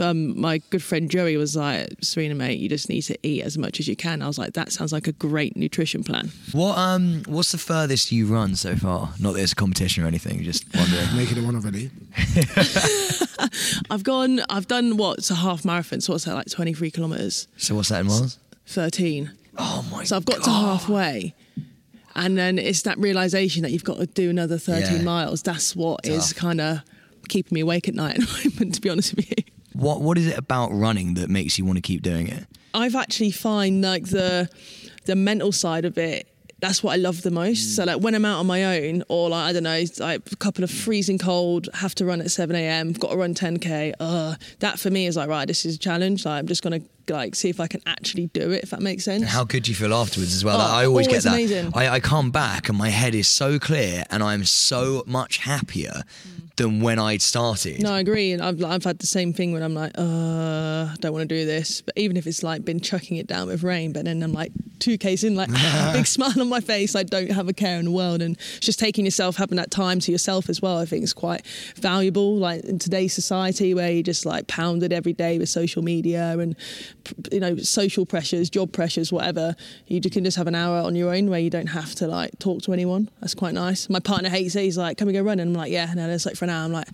um, 0.00 0.40
my 0.40 0.62
good 0.70 0.82
friend 0.82 1.10
Joey 1.10 1.36
was 1.36 1.54
like, 1.54 1.88
"Serena, 2.00 2.34
mate, 2.34 2.58
you 2.58 2.70
just 2.70 2.88
need 2.88 3.02
to 3.02 3.18
eat 3.22 3.42
as 3.42 3.58
much 3.58 3.80
as 3.80 3.86
you 3.86 3.94
can." 3.96 4.22
I 4.22 4.28
was 4.28 4.38
like, 4.38 4.54
"That 4.54 4.72
sounds 4.72 4.94
like 4.94 5.06
a 5.06 5.12
great 5.12 5.54
nutrition 5.54 6.04
plan." 6.04 6.32
What 6.52 6.78
um 6.78 7.22
what's 7.26 7.52
the 7.52 7.58
furthest 7.58 8.12
you 8.12 8.26
run 8.26 8.56
so 8.56 8.76
far? 8.76 9.12
Not 9.20 9.34
that 9.34 9.42
it's 9.42 9.52
a 9.52 9.56
competition 9.56 10.04
or 10.04 10.06
anything, 10.06 10.42
just 10.42 10.64
wondering. 10.74 11.06
Making 11.16 11.38
it 11.38 11.44
one 11.44 11.54
already. 11.56 11.90
I've 13.90 14.04
gone. 14.04 14.40
I've 14.48 14.68
done 14.68 14.96
what? 14.96 15.18
It's 15.18 15.30
a 15.30 15.34
half 15.34 15.64
marathon. 15.66 16.00
So 16.00 16.14
what's 16.14 16.24
that? 16.24 16.34
Like 16.34 16.50
twenty 16.50 16.72
three 16.72 16.90
kilometers, 16.90 17.46
so 17.58 17.74
what's 17.74 17.90
that 17.90 18.00
in 18.00 18.06
miles? 18.06 18.38
thirteen. 18.66 19.32
Oh, 19.58 19.84
oh 19.86 19.94
my 19.96 20.04
So 20.04 20.16
I've 20.16 20.24
got 20.24 20.42
to 20.44 20.50
halfway. 20.50 21.34
And 22.14 22.36
then 22.36 22.58
it's 22.58 22.82
that 22.82 22.98
realization 22.98 23.62
that 23.62 23.70
you've 23.70 23.84
got 23.84 23.98
to 23.98 24.06
do 24.06 24.28
another 24.30 24.58
13 24.58 24.96
Yeah. 24.96 25.02
miles. 25.02 25.42
That's 25.42 25.74
what 25.74 26.06
is 26.06 26.28
Tough. 26.28 26.36
kind 26.36 26.60
of 26.60 26.80
keeping 27.28 27.54
me 27.54 27.60
awake 27.62 27.88
at 27.88 27.94
night 27.94 28.16
at 28.18 28.20
the 28.28 28.50
moment, 28.50 28.74
to 28.74 28.80
be 28.80 28.90
honest 28.90 29.16
with 29.16 29.30
you. 29.30 29.44
What 29.72 30.02
what 30.02 30.18
is 30.18 30.26
it 30.26 30.36
about 30.36 30.70
running 30.72 31.14
that 31.14 31.30
makes 31.30 31.58
you 31.58 31.64
want 31.64 31.78
to 31.78 31.80
keep 31.82 32.02
doing 32.02 32.28
it? 32.28 32.46
I've 32.74 32.94
actually 32.94 33.30
find 33.30 33.80
like 33.82 34.04
the 34.08 34.48
the 35.06 35.16
mental 35.16 35.50
side 35.52 35.84
of 35.86 35.96
it. 35.96 36.28
That's 36.62 36.82
what 36.82 36.92
I 36.92 36.96
love 36.96 37.22
the 37.22 37.30
most. 37.32 37.74
So 37.76 37.84
like 37.84 38.00
when 38.00 38.14
I'm 38.14 38.24
out 38.24 38.38
on 38.38 38.46
my 38.46 38.78
own, 38.78 39.02
or 39.08 39.28
like 39.30 39.50
I 39.50 39.52
don't 39.52 39.64
know, 39.64 39.82
like 39.98 40.22
a 40.32 40.36
couple 40.36 40.62
of 40.64 40.70
freezing 40.70 41.18
cold, 41.18 41.68
have 41.74 41.94
to 41.96 42.04
run 42.04 42.20
at 42.20 42.30
7 42.30 42.54
a.m. 42.56 42.92
Got 42.92 43.10
to 43.10 43.16
run 43.16 43.34
10k. 43.34 43.94
Uh, 43.98 44.36
that 44.60 44.78
for 44.78 44.88
me 44.88 45.06
is 45.06 45.16
like 45.16 45.28
right, 45.28 45.46
this 45.46 45.66
is 45.66 45.74
a 45.74 45.78
challenge. 45.78 46.24
Like 46.24 46.38
I'm 46.38 46.46
just 46.46 46.62
gonna 46.62 46.80
like 47.10 47.34
see 47.34 47.48
if 47.50 47.58
I 47.58 47.66
can 47.66 47.80
actually 47.84 48.28
do 48.28 48.52
it. 48.52 48.62
If 48.62 48.70
that 48.70 48.80
makes 48.80 49.02
sense. 49.04 49.22
And 49.22 49.28
how 49.30 49.42
good 49.44 49.64
do 49.64 49.72
you 49.72 49.74
feel 49.74 49.92
afterwards 49.92 50.34
as 50.36 50.44
well? 50.44 50.54
Oh, 50.54 50.58
Like, 50.60 50.70
I 50.70 50.84
always, 50.86 51.08
always 51.08 51.08
get 51.08 51.22
that. 51.24 51.34
amazing. 51.34 51.72
I, 51.74 51.88
I 51.88 52.00
come 52.00 52.30
back 52.30 52.68
and 52.68 52.78
my 52.78 52.90
head 52.90 53.14
is 53.16 53.26
so 53.26 53.58
clear 53.58 54.04
and 54.10 54.22
I'm 54.22 54.44
so 54.44 55.02
much 55.04 55.38
happier 55.38 56.04
than 56.62 56.80
when 56.80 56.98
I'd 56.98 57.20
started. 57.20 57.82
No, 57.82 57.92
I 57.92 58.00
agree, 58.00 58.32
and 58.32 58.40
I've 58.40 58.62
I've 58.64 58.84
had 58.84 58.98
the 59.00 59.06
same 59.06 59.32
thing 59.32 59.52
when 59.52 59.62
I'm 59.62 59.74
like, 59.74 59.92
uh, 59.98 60.88
I 60.92 60.94
don't 61.00 61.12
want 61.12 61.28
to 61.28 61.34
do 61.34 61.44
this. 61.44 61.82
But 61.82 61.98
even 61.98 62.16
if 62.16 62.26
it's 62.26 62.42
like 62.42 62.64
been 62.64 62.80
chucking 62.80 63.16
it 63.16 63.26
down 63.26 63.48
with 63.48 63.62
rain, 63.64 63.92
but 63.92 64.04
then 64.04 64.22
I'm 64.22 64.32
like 64.32 64.52
two 64.78 64.96
Ks 64.96 65.24
in, 65.24 65.34
like 65.34 65.48
big 65.92 66.06
smile 66.16 66.40
on 66.40 66.48
my 66.48 66.60
face. 66.60 66.94
I 66.94 67.02
don't 67.02 67.30
have 67.30 67.48
a 67.48 67.52
care 67.52 67.78
in 67.78 67.86
the 67.86 67.90
world, 67.90 68.22
and 68.22 68.38
just 68.60 68.78
taking 68.78 69.04
yourself, 69.04 69.36
having 69.36 69.56
that 69.56 69.70
time 69.70 69.98
to 70.00 70.12
yourself 70.12 70.48
as 70.48 70.62
well. 70.62 70.78
I 70.78 70.84
think 70.84 71.02
is 71.02 71.12
quite 71.12 71.44
valuable. 71.76 72.36
Like 72.36 72.64
in 72.64 72.78
today's 72.78 73.12
society, 73.12 73.74
where 73.74 73.90
you're 73.90 74.02
just 74.04 74.24
like 74.24 74.46
pounded 74.46 74.92
every 74.92 75.12
day 75.12 75.38
with 75.38 75.48
social 75.48 75.82
media 75.82 76.38
and 76.38 76.56
you 77.32 77.40
know 77.40 77.56
social 77.56 78.06
pressures, 78.06 78.48
job 78.48 78.72
pressures, 78.72 79.12
whatever. 79.12 79.56
You 79.88 80.00
can 80.00 80.24
just 80.24 80.36
have 80.36 80.46
an 80.46 80.54
hour 80.54 80.78
on 80.78 80.94
your 80.94 81.12
own 81.12 81.28
where 81.28 81.40
you 81.40 81.50
don't 81.50 81.68
have 81.68 81.94
to 81.96 82.06
like 82.06 82.38
talk 82.38 82.62
to 82.62 82.72
anyone. 82.72 83.10
That's 83.20 83.34
quite 83.34 83.54
nice. 83.54 83.90
My 83.90 84.00
partner 84.00 84.28
hates 84.28 84.54
it. 84.54 84.62
He's 84.62 84.78
like, 84.78 84.96
"Can 84.96 85.08
we 85.08 85.12
go 85.12 85.22
running? 85.22 85.48
I'm 85.48 85.54
like, 85.54 85.72
"Yeah." 85.72 85.90
And 85.90 85.98
then 85.98 86.08
it's 86.08 86.24
like 86.24 86.36
for 86.36 86.44
an 86.44 86.51
hour, 86.52 86.64
I'm 86.64 86.72
like. 86.72 86.88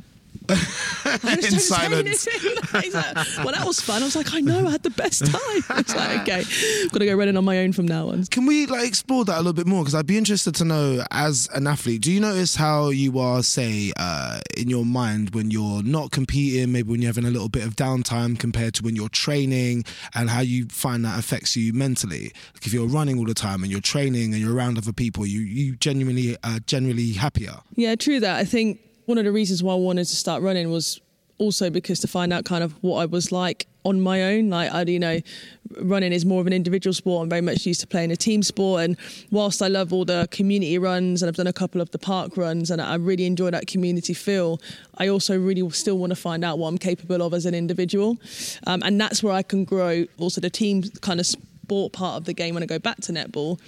In 0.49 1.59
silence. 1.59 2.27
Like, 2.73 2.95
well, 2.95 3.53
that 3.53 3.65
was 3.67 3.81
fun. 3.81 4.03
I 4.03 4.07
was 4.07 4.17
like, 4.17 4.33
I 4.33 4.41
know, 4.41 4.67
I 4.67 4.71
had 4.71 4.83
the 4.83 4.91
best 4.91 5.27
time. 5.33 5.79
It's 5.79 5.95
like, 5.95 6.21
okay, 6.23 6.43
got 6.89 6.99
to 6.99 7.07
go 7.07 7.15
running 7.15 7.37
on 7.37 7.45
my 7.45 7.59
own 7.59 7.73
from 7.73 7.87
now 7.87 8.09
on. 8.09 8.25
Can 8.25 8.47
we 8.47 8.65
like 8.67 8.87
explore 8.87 9.27
that 9.27 9.35
a 9.35 9.39
little 9.39 9.53
bit 9.53 9.67
more? 9.67 9.83
Because 9.83 9.95
I'd 9.95 10.07
be 10.07 10.17
interested 10.17 10.55
to 10.57 10.65
know, 10.65 11.05
as 11.11 11.49
an 11.55 11.67
athlete, 11.67 12.01
do 12.01 12.11
you 12.11 12.21
notice 12.21 12.57
how 12.57 12.89
you 12.89 13.19
are, 13.19 13.43
say, 13.43 13.93
uh, 13.99 14.41
in 14.57 14.71
your 14.71 14.87
mind 14.87 15.35
when 15.35 15.51
you're 15.51 15.83
not 15.83 16.13
competing, 16.13 16.73
maybe 16.73 16.91
when 16.91 17.03
you're 17.03 17.11
having 17.11 17.27
a 17.27 17.31
little 17.31 17.51
bit 17.51 17.67
of 17.67 17.77
downtime 17.77 18.39
compared 18.39 18.73
to 18.75 18.83
when 18.83 18.97
you're 18.97 19.11
training, 19.11 19.85
and 20.15 20.31
how 20.31 20.41
you 20.41 20.67
find 20.69 21.05
that 21.05 21.19
affects 21.19 21.57
you 21.57 21.75
mentally? 21.75 22.33
Like 22.55 22.67
if 22.67 22.73
you're 22.73 22.89
running 22.89 23.19
all 23.19 23.27
the 23.27 23.35
time 23.35 23.63
and 23.63 23.71
you're 23.71 23.83
training 23.83 24.33
and 24.33 24.37
you're 24.37 24.55
around 24.55 24.79
other 24.79 24.93
people, 24.93 25.27
you 25.27 25.41
you 25.41 25.77
genuinely 25.77 26.37
are 26.43 26.61
generally 26.61 27.13
happier. 27.13 27.57
Yeah, 27.77 27.97
true 27.97 28.21
that. 28.21 28.37
I 28.39 28.45
think 28.45 28.81
one 29.09 29.17
of 29.17 29.25
the 29.25 29.33
reasons 29.33 29.63
why 29.63 29.73
I 29.73 29.77
wanted 29.77 30.05
to 30.05 30.17
start 30.17 30.43
running 30.43 30.71
was 30.71 31.01
also 31.39 31.71
because 31.71 31.99
to 32.01 32.07
find 32.07 32.31
out 32.31 32.45
kind 32.45 32.63
of 32.63 32.73
what 32.83 32.99
I 32.99 33.07
was 33.07 33.33
like 33.33 33.67
on 33.83 34.03
my 34.03 34.23
own. 34.35 34.51
Like 34.51 34.71
I, 34.71 34.83
you 34.83 34.99
know, 34.99 35.21
running 35.81 36.13
is 36.13 36.27
more 36.27 36.43
of 36.43 36.47
an 36.47 36.53
individual 36.53 36.93
sport. 36.93 37.23
I'm 37.23 37.31
very 37.31 37.41
much 37.41 37.65
used 37.65 37.81
to 37.81 37.87
playing 37.87 38.11
a 38.13 38.17
team 38.17 38.43
sport, 38.43 38.83
and 38.83 38.99
whilst 39.31 39.63
I 39.63 39.69
love 39.69 39.95
all 39.95 40.05
the 40.05 40.29
community 40.31 40.77
runs 40.77 41.23
and 41.23 41.29
I've 41.29 41.37
done 41.37 41.47
a 41.47 41.55
couple 41.55 41.81
of 41.81 41.91
the 41.91 41.99
park 41.99 42.37
runs, 42.37 42.71
and 42.71 42.83
I 42.83 42.97
really 42.97 43.25
enjoy 43.25 43.51
that 43.51 43.67
community 43.67 44.13
feel, 44.13 44.61
I 44.99 45.09
also 45.09 45.39
really 45.39 45.69
still 45.71 45.97
want 45.97 46.11
to 46.11 46.17
find 46.17 46.45
out 46.45 46.59
what 46.59 46.69
I'm 46.69 46.77
capable 46.77 47.23
of 47.23 47.33
as 47.33 47.47
an 47.47 47.55
individual, 47.55 48.19
um, 48.67 48.83
and 48.85 49.01
that's 49.01 49.23
where 49.23 49.33
I 49.33 49.43
can 49.43 49.65
grow. 49.65 50.05
Also, 50.19 50.43
the 50.43 50.51
team 50.51 50.83
kind 51.01 51.19
of 51.19 51.25
sport 51.25 51.95
part 51.95 52.19
of 52.19 52.25
the 52.27 52.35
game 52.35 52.53
when 52.53 52.63
I 52.63 52.67
go 52.67 52.79
back 52.79 52.99
to 53.03 53.13
netball 53.13 53.59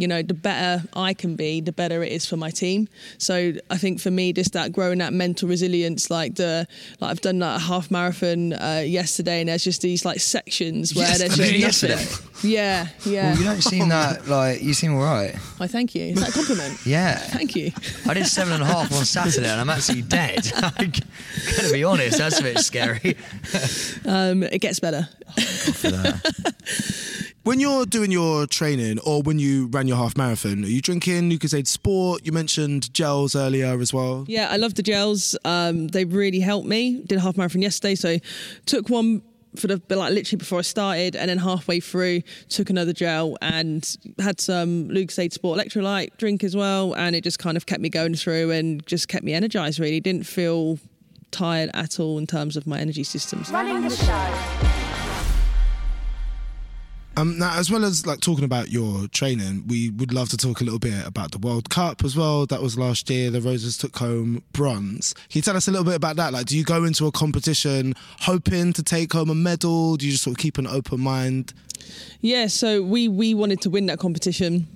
you 0.00 0.08
know, 0.08 0.22
the 0.22 0.34
better 0.34 0.84
I 0.94 1.14
can 1.14 1.36
be, 1.36 1.60
the 1.60 1.72
better 1.72 2.02
it 2.02 2.12
is 2.12 2.26
for 2.26 2.36
my 2.36 2.50
team. 2.50 2.88
So 3.18 3.52
I 3.70 3.76
think 3.76 4.00
for 4.00 4.10
me, 4.10 4.32
just 4.32 4.52
that 4.54 4.72
growing 4.72 4.98
that 4.98 5.12
mental 5.12 5.48
resilience, 5.48 6.10
like 6.10 6.36
the, 6.36 6.66
like 7.00 7.10
I've 7.10 7.20
done 7.20 7.38
like 7.40 7.56
a 7.56 7.60
half 7.64 7.90
marathon 7.90 8.52
uh, 8.54 8.82
yesterday, 8.86 9.40
and 9.40 9.48
there's 9.48 9.64
just 9.64 9.82
these 9.82 10.04
like 10.04 10.20
sections 10.20 10.94
where 10.94 11.06
there's 11.18 11.36
just 11.36 11.52
Yesterday? 11.52 11.94
nothing. 11.94 12.50
Yeah, 12.50 12.86
yeah. 13.04 13.30
Well, 13.30 13.38
you 13.38 13.44
don't 13.44 13.62
seem 13.62 13.88
that 13.90 14.26
like 14.28 14.62
you 14.62 14.72
seem 14.72 14.94
all 14.94 15.02
right. 15.02 15.34
I 15.60 15.66
thank 15.66 15.94
you. 15.94 16.04
Is 16.04 16.20
that 16.20 16.30
a 16.30 16.32
compliment? 16.32 16.78
Yeah. 16.86 17.16
Thank 17.18 17.54
you. 17.54 17.72
I 18.08 18.14
did 18.14 18.26
seven 18.26 18.54
and 18.54 18.62
a 18.62 18.66
half 18.66 18.92
on 18.92 19.04
Saturday 19.04 19.48
and 19.48 19.60
I'm 19.60 19.70
actually 19.70 20.02
dead. 20.02 20.50
I'm 20.56 20.90
gonna 21.56 21.72
be 21.72 21.84
honest, 21.84 22.18
that's 22.18 22.40
a 22.40 22.42
bit 22.42 22.58
scary. 22.60 23.16
Um, 24.06 24.42
it 24.42 24.60
gets 24.60 24.80
better. 24.80 25.08
That. 25.82 26.54
When 27.42 27.58
you're 27.58 27.86
doing 27.86 28.10
your 28.10 28.46
training 28.46 28.98
or 28.98 29.22
when 29.22 29.38
you 29.38 29.68
ran 29.68 29.88
your 29.88 29.96
half 29.96 30.14
marathon, 30.14 30.62
are 30.62 30.68
you 30.68 30.82
drinking 30.82 31.30
Lucozade 31.30 31.66
Sport? 31.66 32.20
You 32.26 32.32
mentioned 32.32 32.92
gels 32.92 33.34
earlier 33.34 33.80
as 33.80 33.94
well. 33.94 34.26
Yeah, 34.28 34.48
I 34.50 34.58
love 34.58 34.74
the 34.74 34.82
gels. 34.82 35.34
Um, 35.46 35.88
they 35.88 36.04
really 36.04 36.40
helped 36.40 36.68
me. 36.68 37.02
Did 37.02 37.16
a 37.16 37.20
half 37.22 37.38
marathon 37.38 37.62
yesterday, 37.62 37.94
so 37.94 38.18
took 38.66 38.90
one 38.90 39.22
for 39.56 39.68
the 39.68 39.80
like 39.88 40.12
literally 40.12 40.36
before 40.36 40.58
I 40.58 40.62
started, 40.62 41.16
and 41.16 41.30
then 41.30 41.38
halfway 41.38 41.80
through 41.80 42.20
took 42.50 42.68
another 42.68 42.92
gel 42.92 43.38
and 43.40 43.96
had 44.18 44.38
some 44.38 44.90
Lucozade 44.90 45.32
Sport 45.32 45.58
electrolyte 45.58 46.18
drink 46.18 46.44
as 46.44 46.54
well, 46.54 46.92
and 46.92 47.16
it 47.16 47.24
just 47.24 47.38
kind 47.38 47.56
of 47.56 47.64
kept 47.64 47.80
me 47.80 47.88
going 47.88 48.16
through 48.16 48.50
and 48.50 48.86
just 48.86 49.08
kept 49.08 49.24
me 49.24 49.32
energized. 49.32 49.80
Really, 49.80 50.00
didn't 50.00 50.26
feel 50.26 50.78
tired 51.30 51.70
at 51.72 51.98
all 51.98 52.18
in 52.18 52.26
terms 52.26 52.58
of 52.58 52.66
my 52.66 52.78
energy 52.78 53.02
systems. 53.02 53.50
Running 53.50 53.80
the 53.80 53.88
show. 53.88 54.79
Um, 57.16 57.38
now, 57.38 57.58
as 57.58 57.70
well 57.70 57.84
as 57.84 58.06
like 58.06 58.20
talking 58.20 58.44
about 58.44 58.70
your 58.70 59.06
training, 59.08 59.64
we 59.66 59.90
would 59.90 60.12
love 60.12 60.28
to 60.30 60.36
talk 60.36 60.60
a 60.60 60.64
little 60.64 60.78
bit 60.78 61.06
about 61.06 61.32
the 61.32 61.38
World 61.38 61.68
Cup 61.68 62.02
as 62.04 62.16
well. 62.16 62.46
That 62.46 62.62
was 62.62 62.78
last 62.78 63.10
year. 63.10 63.30
The 63.30 63.40
Roses 63.40 63.76
took 63.76 63.96
home 63.96 64.42
bronze. 64.52 65.12
Can 65.12 65.38
you 65.38 65.42
tell 65.42 65.56
us 65.56 65.68
a 65.68 65.70
little 65.70 65.84
bit 65.84 65.96
about 65.96 66.16
that? 66.16 66.32
Like, 66.32 66.46
do 66.46 66.56
you 66.56 66.64
go 66.64 66.84
into 66.84 67.06
a 67.06 67.12
competition 67.12 67.94
hoping 68.20 68.72
to 68.74 68.82
take 68.82 69.12
home 69.12 69.28
a 69.28 69.34
medal? 69.34 69.96
Do 69.96 70.06
you 70.06 70.12
just 70.12 70.24
sort 70.24 70.36
of 70.36 70.38
keep 70.42 70.56
an 70.56 70.66
open 70.66 71.00
mind? 71.00 71.52
Yeah, 72.20 72.46
so 72.46 72.82
we 72.82 73.08
we 73.08 73.34
wanted 73.34 73.60
to 73.62 73.70
win 73.70 73.86
that 73.86 73.98
competition. 73.98 74.66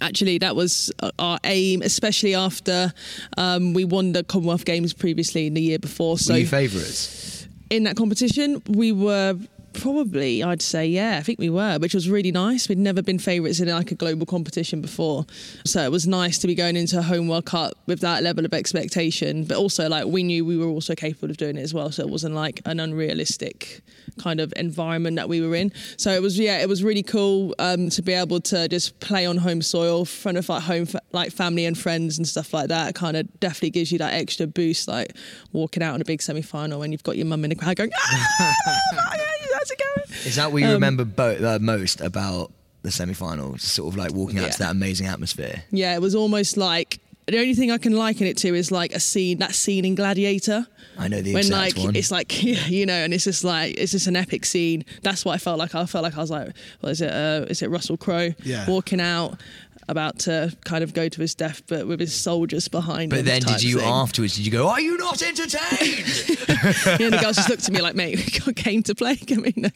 Actually, 0.00 0.38
that 0.38 0.56
was 0.56 0.90
uh, 1.00 1.10
our 1.18 1.38
aim, 1.44 1.82
especially 1.82 2.34
after 2.34 2.92
um, 3.36 3.74
we 3.74 3.84
won 3.84 4.12
the 4.12 4.24
Commonwealth 4.24 4.64
Games 4.64 4.92
previously 4.92 5.46
in 5.46 5.54
the 5.54 5.60
year 5.62 5.78
before. 5.78 6.16
So 6.18 6.32
Were 6.34 6.38
you 6.40 6.46
favourites? 6.46 7.46
in 7.70 7.84
that 7.84 7.96
competition, 7.96 8.62
we 8.68 8.92
were 8.92 9.34
probably, 9.74 10.42
I'd 10.42 10.62
say, 10.62 10.86
yeah, 10.86 11.18
I 11.18 11.22
think 11.22 11.38
we 11.38 11.50
were, 11.50 11.78
which 11.78 11.94
was 11.94 12.08
really 12.08 12.32
nice. 12.32 12.68
We'd 12.68 12.78
never 12.78 13.02
been 13.02 13.18
favourites 13.18 13.60
in 13.60 13.68
like 13.68 13.90
a 13.90 13.94
global 13.94 14.26
competition 14.26 14.80
before, 14.80 15.26
so 15.64 15.82
it 15.82 15.90
was 15.90 16.06
nice 16.06 16.38
to 16.38 16.46
be 16.46 16.54
going 16.54 16.76
into 16.76 16.98
a 16.98 17.02
home 17.02 17.28
World 17.28 17.46
Cup 17.46 17.74
with 17.86 18.00
that 18.00 18.22
level 18.22 18.44
of 18.44 18.54
expectation. 18.54 19.44
But 19.44 19.56
also, 19.56 19.88
like 19.88 20.06
we 20.06 20.22
knew 20.22 20.44
we 20.44 20.56
were 20.56 20.66
also 20.66 20.94
capable 20.94 21.30
of 21.30 21.36
doing 21.36 21.56
it 21.56 21.62
as 21.62 21.74
well, 21.74 21.90
so 21.90 22.02
it 22.02 22.08
wasn't 22.08 22.34
like 22.34 22.60
an 22.64 22.80
unrealistic 22.80 23.82
kind 24.18 24.40
of 24.40 24.52
environment 24.56 25.16
that 25.16 25.28
we 25.28 25.40
were 25.40 25.54
in. 25.54 25.72
So 25.96 26.12
it 26.12 26.22
was, 26.22 26.38
yeah, 26.38 26.58
it 26.58 26.68
was 26.68 26.84
really 26.84 27.02
cool 27.02 27.54
um, 27.58 27.88
to 27.90 28.02
be 28.02 28.12
able 28.12 28.40
to 28.40 28.68
just 28.68 29.00
play 29.00 29.26
on 29.26 29.36
home 29.36 29.62
soil, 29.62 30.00
in 30.00 30.06
front 30.06 30.38
of 30.38 30.48
like 30.48 30.62
home, 30.62 30.86
like 31.12 31.32
family 31.32 31.64
and 31.64 31.76
friends 31.78 32.18
and 32.18 32.26
stuff 32.26 32.52
like 32.52 32.68
that. 32.68 32.94
Kind 32.94 33.16
of 33.16 33.40
definitely 33.40 33.70
gives 33.70 33.92
you 33.92 33.98
that 33.98 34.14
extra 34.14 34.46
boost, 34.46 34.88
like 34.88 35.14
walking 35.52 35.82
out 35.82 35.94
in 35.94 36.00
a 36.00 36.04
big 36.04 36.22
semi 36.22 36.42
final 36.42 36.80
when 36.80 36.92
you've 36.92 37.02
got 37.02 37.16
your 37.16 37.26
mum 37.26 37.44
in 37.44 37.50
the 37.50 37.56
crowd 37.56 37.76
going, 37.76 37.90
ah, 37.94 39.31
how's 39.62 39.70
it 39.70 39.78
going? 39.78 40.26
Is 40.26 40.36
that 40.36 40.52
what 40.52 40.62
you 40.62 40.68
Um, 40.68 40.74
remember 40.74 41.04
bo- 41.04 41.54
uh, 41.54 41.58
most 41.60 42.00
about 42.00 42.50
the 42.82 42.90
semi-final? 42.90 43.58
Sort 43.58 43.92
of 43.92 43.96
like 43.98 44.12
walking 44.12 44.38
out 44.38 44.52
to 44.52 44.58
that 44.58 44.70
amazing 44.72 45.06
atmosphere. 45.06 45.62
Yeah, 45.70 45.94
it 45.94 46.00
was 46.00 46.14
almost 46.14 46.56
like 46.56 46.98
the 47.26 47.38
only 47.38 47.54
thing 47.54 47.70
I 47.70 47.78
can 47.78 47.92
liken 47.92 48.26
it 48.26 48.36
to 48.38 48.54
is 48.54 48.72
like 48.72 48.92
a 48.92 49.00
scene 49.00 49.38
that 49.38 49.54
scene 49.54 49.84
in 49.84 49.94
Gladiator. 49.94 50.66
I 50.98 51.08
know 51.08 51.22
the 51.22 51.32
when 51.32 51.40
exact 51.44 51.76
like 51.78 51.84
one. 51.86 51.96
it's 51.96 52.10
like 52.10 52.42
yeah, 52.42 52.66
you 52.66 52.84
know, 52.84 52.94
and 53.04 53.14
it's 53.14 53.24
just 53.24 53.44
like 53.44 53.76
it's 53.78 53.92
just 53.92 54.06
an 54.08 54.16
epic 54.16 54.44
scene. 54.44 54.84
That's 55.02 55.24
what 55.24 55.32
I 55.34 55.38
felt 55.38 55.58
like. 55.58 55.74
I 55.74 55.86
felt 55.86 56.02
like 56.02 56.16
I 56.16 56.20
was 56.20 56.30
like, 56.30 56.48
well, 56.82 56.90
is 56.90 57.00
it 57.00 57.12
uh, 57.12 57.46
is 57.48 57.62
it 57.62 57.70
Russell 57.70 57.96
Crowe 57.96 58.30
Yeah. 58.42 58.68
walking 58.68 59.00
out 59.00 59.40
about 59.88 60.18
to 60.20 60.56
kind 60.64 60.84
of 60.84 60.94
go 60.94 61.08
to 61.08 61.20
his 61.20 61.34
death, 61.34 61.62
but 61.66 61.86
with 61.86 62.00
his 62.00 62.14
soldiers 62.14 62.68
behind 62.68 63.10
But 63.10 63.20
him. 63.20 63.24
then, 63.26 63.42
did 63.42 63.62
you 63.62 63.78
thing. 63.80 63.88
afterwards? 63.88 64.36
Did 64.36 64.46
you 64.46 64.52
go? 64.52 64.68
Are 64.68 64.80
you 64.80 64.96
not 64.96 65.22
entertained? 65.22 65.58
yeah, 66.48 67.10
the 67.10 67.18
girls 67.20 67.36
just 67.36 67.48
looked 67.48 67.66
at 67.68 67.72
me 67.72 67.80
like, 67.80 67.94
mate, 67.94 68.46
we 68.46 68.52
came 68.54 68.82
to 68.84 68.94
play. 68.94 69.18
I 69.30 69.34
mean, 69.34 69.54
no. 69.56 69.68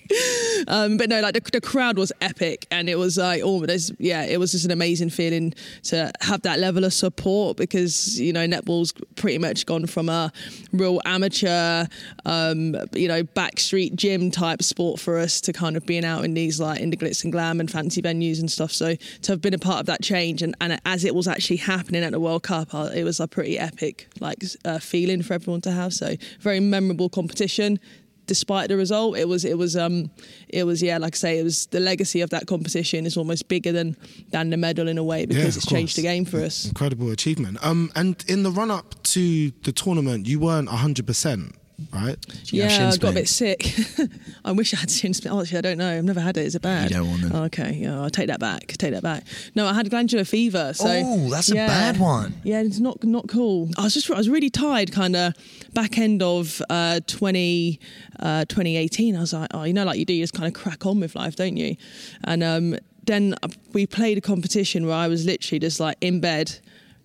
um, 0.68 0.96
but 0.96 1.08
no, 1.08 1.20
like 1.20 1.34
the, 1.34 1.40
the 1.52 1.60
crowd 1.60 1.98
was 1.98 2.12
epic, 2.20 2.66
and 2.70 2.88
it 2.88 2.96
was 2.98 3.18
like, 3.18 3.42
oh, 3.44 3.64
there's, 3.66 3.90
yeah, 3.98 4.24
it 4.24 4.38
was 4.38 4.52
just 4.52 4.64
an 4.64 4.70
amazing 4.70 5.10
feeling 5.10 5.54
to 5.84 6.10
have 6.20 6.42
that 6.42 6.58
level 6.58 6.84
of 6.84 6.92
support 6.92 7.56
because 7.56 8.20
you 8.20 8.32
know 8.32 8.46
netball's 8.46 8.92
pretty 9.16 9.38
much 9.38 9.66
gone 9.66 9.86
from 9.86 10.08
a 10.08 10.32
real 10.72 11.00
amateur, 11.04 11.86
um, 12.24 12.76
you 12.92 13.08
know, 13.08 13.22
backstreet 13.24 13.94
gym 13.94 14.30
type 14.30 14.62
sport 14.62 15.00
for 15.00 15.18
us 15.18 15.40
to 15.42 15.52
kind 15.52 15.76
of 15.76 15.84
being 15.86 16.04
out 16.04 16.24
in 16.24 16.34
these 16.34 16.60
like 16.60 16.80
in 16.80 16.90
the 16.90 16.96
glitz 16.96 17.24
and 17.24 17.32
glam 17.32 17.60
and 17.60 17.70
fancy 17.70 18.00
venues 18.02 18.38
and 18.40 18.50
stuff. 18.50 18.70
So 18.72 18.94
to 19.22 19.32
have 19.32 19.40
been 19.40 19.54
a 19.54 19.58
part 19.58 19.80
of 19.80 19.86
that 19.86 19.95
change, 20.02 20.42
and, 20.42 20.54
and 20.60 20.80
as 20.84 21.04
it 21.04 21.14
was 21.14 21.26
actually 21.28 21.56
happening 21.58 22.02
at 22.04 22.12
the 22.12 22.20
World 22.20 22.42
Cup, 22.42 22.72
it 22.74 23.04
was 23.04 23.20
a 23.20 23.26
pretty 23.28 23.58
epic 23.58 24.08
like 24.20 24.42
uh, 24.64 24.78
feeling 24.78 25.22
for 25.22 25.34
everyone 25.34 25.60
to 25.62 25.70
have. 25.72 25.92
So 25.92 26.14
very 26.40 26.60
memorable 26.60 27.08
competition. 27.08 27.78
Despite 28.26 28.68
the 28.68 28.76
result, 28.76 29.16
it 29.16 29.28
was 29.28 29.44
it 29.44 29.56
was 29.56 29.76
um 29.76 30.10
it 30.48 30.64
was 30.64 30.82
yeah 30.82 30.98
like 30.98 31.14
I 31.14 31.16
say 31.16 31.38
it 31.38 31.44
was 31.44 31.66
the 31.66 31.78
legacy 31.78 32.22
of 32.22 32.30
that 32.30 32.46
competition 32.48 33.06
is 33.06 33.16
almost 33.16 33.46
bigger 33.46 33.70
than 33.70 33.96
than 34.30 34.50
the 34.50 34.56
medal 34.56 34.88
in 34.88 34.98
a 34.98 35.04
way 35.04 35.26
because 35.26 35.42
Yeah, 35.42 35.48
it's 35.48 35.56
of 35.58 35.70
changed 35.70 35.96
the 35.96 36.02
game 36.02 36.24
for 36.24 36.42
us. 36.42 36.66
Incredible 36.66 37.12
achievement. 37.12 37.58
Um, 37.62 37.92
and 37.94 38.24
in 38.26 38.42
the 38.42 38.50
run 38.50 38.72
up 38.72 39.00
to 39.14 39.52
the 39.62 39.70
tournament, 39.70 40.26
you 40.26 40.40
weren't 40.40 40.68
hundred 40.68 41.06
percent, 41.06 41.54
right? 41.92 42.16
you 42.52 42.62
Yeah, 42.62 42.68
shin 42.68 42.86
I 42.86 42.96
got 42.96 43.10
a 43.10 43.14
bit 43.14 43.28
sick. 43.28 43.74
I 44.44 44.52
wish 44.52 44.72
I 44.74 44.78
had 44.78 44.90
shin 44.90 45.14
splints. 45.14 45.36
Oh, 45.36 45.40
actually, 45.40 45.58
I 45.58 45.60
don't 45.62 45.78
know. 45.78 45.98
I've 45.98 46.04
never 46.04 46.20
had 46.20 46.36
it. 46.36 46.46
Is 46.46 46.54
it 46.54 46.62
bad? 46.62 46.90
You 46.90 46.96
don't 46.96 47.08
want 47.08 47.22
them. 47.22 47.32
Oh, 47.34 47.44
okay, 47.44 47.72
yeah, 47.74 48.00
I'll 48.00 48.10
take 48.10 48.28
that 48.28 48.40
back. 48.40 48.66
Take 48.78 48.92
that 48.92 49.02
back. 49.02 49.24
No, 49.54 49.66
I 49.66 49.74
had 49.74 49.88
glandular 49.90 50.24
fever. 50.24 50.72
So 50.74 50.86
Oh, 50.88 51.30
that's 51.30 51.50
a 51.50 51.54
bad 51.54 51.98
one. 51.98 52.34
Yeah, 52.44 52.60
it's 52.62 52.78
not 52.78 53.02
not 53.04 53.28
cool. 53.28 53.70
I 53.76 53.82
was 53.82 53.94
just 53.94 54.10
I 54.10 54.16
was 54.16 54.28
really 54.28 54.50
tired, 54.50 54.92
kind 54.92 55.16
of 55.16 55.34
back 55.74 55.98
end 55.98 56.22
of 56.22 56.62
uh, 56.70 57.00
20, 57.06 57.78
uh, 58.20 58.44
2018. 58.46 59.16
I 59.16 59.20
was 59.20 59.32
like, 59.32 59.48
oh, 59.52 59.64
you 59.64 59.72
know, 59.72 59.84
like 59.84 59.98
you 59.98 60.04
do, 60.04 60.14
you 60.14 60.22
just 60.22 60.34
kind 60.34 60.46
of 60.46 60.54
crack 60.60 60.86
on 60.86 61.00
with 61.00 61.14
life, 61.14 61.36
don't 61.36 61.56
you? 61.56 61.76
And 62.24 62.42
um, 62.42 62.76
then 63.04 63.34
we 63.72 63.86
played 63.86 64.18
a 64.18 64.20
competition 64.20 64.86
where 64.86 64.96
I 64.96 65.08
was 65.08 65.26
literally 65.26 65.58
just 65.58 65.78
like 65.80 65.96
in 66.00 66.20
bed, 66.20 66.58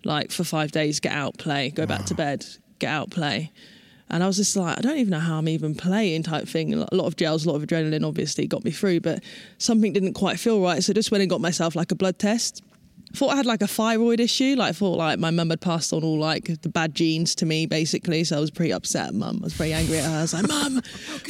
like 0.04 0.30
for 0.32 0.44
five 0.44 0.72
days, 0.72 1.00
get 1.00 1.12
out, 1.12 1.38
play, 1.38 1.70
go 1.70 1.86
back 1.86 2.04
to 2.06 2.14
bed, 2.14 2.44
get 2.78 2.88
out, 2.90 3.10
play. 3.10 3.52
And 4.12 4.22
I 4.22 4.26
was 4.26 4.36
just 4.36 4.54
like, 4.56 4.78
I 4.78 4.82
don't 4.82 4.98
even 4.98 5.10
know 5.10 5.18
how 5.18 5.38
I'm 5.38 5.48
even 5.48 5.74
playing 5.74 6.22
type 6.22 6.46
thing. 6.46 6.74
A 6.74 6.94
lot 6.94 7.06
of 7.06 7.16
gels, 7.16 7.46
a 7.46 7.50
lot 7.50 7.56
of 7.56 7.66
adrenaline 7.66 8.06
obviously 8.06 8.46
got 8.46 8.62
me 8.62 8.70
through, 8.70 9.00
but 9.00 9.24
something 9.58 9.92
didn't 9.92 10.12
quite 10.12 10.38
feel 10.38 10.60
right. 10.60 10.84
So 10.84 10.92
I 10.92 10.94
just 10.94 11.10
went 11.10 11.22
and 11.22 11.30
got 11.30 11.40
myself 11.40 11.74
like 11.74 11.90
a 11.90 11.94
blood 11.94 12.18
test 12.18 12.62
thought 13.14 13.30
I 13.30 13.36
had 13.36 13.46
like 13.46 13.62
a 13.62 13.66
thyroid 13.66 14.20
issue. 14.20 14.54
Like 14.56 14.70
I 14.70 14.72
thought 14.72 14.96
like 14.96 15.18
my 15.18 15.30
mum 15.30 15.50
had 15.50 15.60
passed 15.60 15.92
on 15.92 16.02
all 16.02 16.18
like 16.18 16.60
the 16.62 16.68
bad 16.68 16.94
genes 16.94 17.34
to 17.36 17.46
me 17.46 17.66
basically. 17.66 18.24
So 18.24 18.36
I 18.36 18.40
was 18.40 18.50
pretty 18.50 18.72
upset 18.72 19.08
at 19.08 19.14
mum. 19.14 19.38
I 19.42 19.44
was 19.44 19.52
very 19.54 19.72
angry 19.72 19.98
at 19.98 20.04
her. 20.04 20.18
I 20.18 20.22
was 20.22 20.34
like, 20.34 20.48
Mum, 20.48 20.80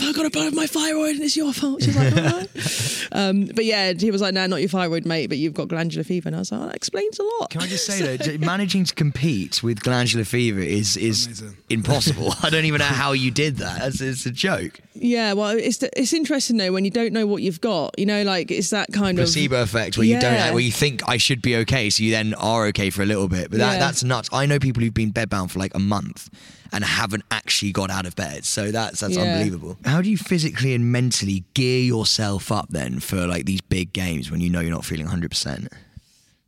I 0.00 0.12
got 0.12 0.26
a 0.26 0.30
bone 0.30 0.48
of 0.48 0.54
my 0.54 0.66
thyroid 0.66 1.16
and 1.16 1.24
it's 1.24 1.36
your 1.36 1.52
fault. 1.52 1.82
She's 1.82 1.96
like, 1.96 2.16
all 2.16 2.22
right. 2.22 3.08
um, 3.12 3.46
but 3.54 3.64
yeah, 3.64 3.92
he 3.92 4.10
was 4.10 4.20
like, 4.20 4.34
No, 4.34 4.46
not 4.46 4.60
your 4.60 4.68
thyroid, 4.68 5.04
mate, 5.06 5.28
but 5.28 5.38
you've 5.38 5.54
got 5.54 5.68
glandular 5.68 6.04
fever. 6.04 6.28
And 6.28 6.36
I 6.36 6.40
was 6.40 6.52
like, 6.52 6.60
oh, 6.60 6.66
that 6.66 6.76
explains 6.76 7.18
a 7.18 7.24
lot. 7.24 7.50
Can 7.50 7.62
I 7.62 7.66
just 7.66 7.86
say 7.86 8.02
though, 8.02 8.16
j- 8.24 8.38
managing 8.38 8.84
to 8.84 8.94
compete 8.94 9.62
with 9.62 9.82
glandular 9.82 10.24
fever 10.24 10.60
is 10.60 10.96
is 10.96 11.26
Amazing. 11.26 11.56
impossible. 11.68 12.32
I 12.42 12.50
don't 12.50 12.64
even 12.64 12.78
know 12.78 12.84
how 12.84 13.12
you 13.12 13.30
did 13.30 13.56
that. 13.56 13.86
It's, 13.86 14.00
it's 14.00 14.26
a 14.26 14.30
joke. 14.30 14.78
Yeah, 14.94 15.32
well, 15.32 15.50
it's 15.56 15.82
it's 15.96 16.12
interesting 16.12 16.58
though 16.58 16.72
when 16.72 16.84
you 16.84 16.90
don't 16.90 17.12
know 17.12 17.26
what 17.26 17.42
you've 17.42 17.60
got. 17.60 17.98
You 17.98 18.06
know, 18.06 18.22
like 18.22 18.50
it's 18.50 18.70
that 18.70 18.92
kind 18.92 19.16
Placebo 19.16 19.22
of 19.22 19.26
placebo 19.26 19.62
effect 19.62 19.98
where 19.98 20.06
you 20.06 20.20
don't 20.20 20.52
where 20.52 20.62
you 20.62 20.70
think 20.72 21.08
I 21.08 21.16
should 21.16 21.42
be 21.42 21.56
okay, 21.56 21.71
so 21.90 22.02
you 22.04 22.10
then 22.10 22.34
are 22.34 22.66
okay 22.66 22.90
for 22.90 23.02
a 23.02 23.06
little 23.06 23.28
bit. 23.28 23.50
But 23.50 23.58
that, 23.58 23.74
Yeah. 23.74 23.78
that's 23.78 24.02
nuts. 24.04 24.28
I 24.32 24.46
know 24.46 24.58
people 24.58 24.82
who've 24.82 24.92
been 24.94 25.12
bedbound 25.12 25.50
for 25.50 25.58
like 25.58 25.74
a 25.74 25.78
month 25.78 26.28
and 26.72 26.84
haven't 26.84 27.24
actually 27.30 27.72
got 27.72 27.90
out 27.90 28.06
of 28.06 28.14
bed. 28.16 28.44
So 28.44 28.70
that's 28.70 29.00
that's 29.00 29.14
Yeah. 29.16 29.22
unbelievable. 29.22 29.76
How 29.84 30.00
do 30.02 30.10
you 30.10 30.16
physically 30.16 30.74
and 30.74 30.90
mentally 30.92 31.44
gear 31.54 31.80
yourself 31.82 32.50
up 32.52 32.68
then 32.70 33.00
for 33.00 33.26
like 33.26 33.44
these 33.46 33.60
big 33.60 33.92
games 33.92 34.30
when 34.30 34.40
you 34.40 34.50
know 34.50 34.60
you're 34.60 34.70
not 34.70 34.84
feeling 34.84 35.06
100%? 35.06 35.68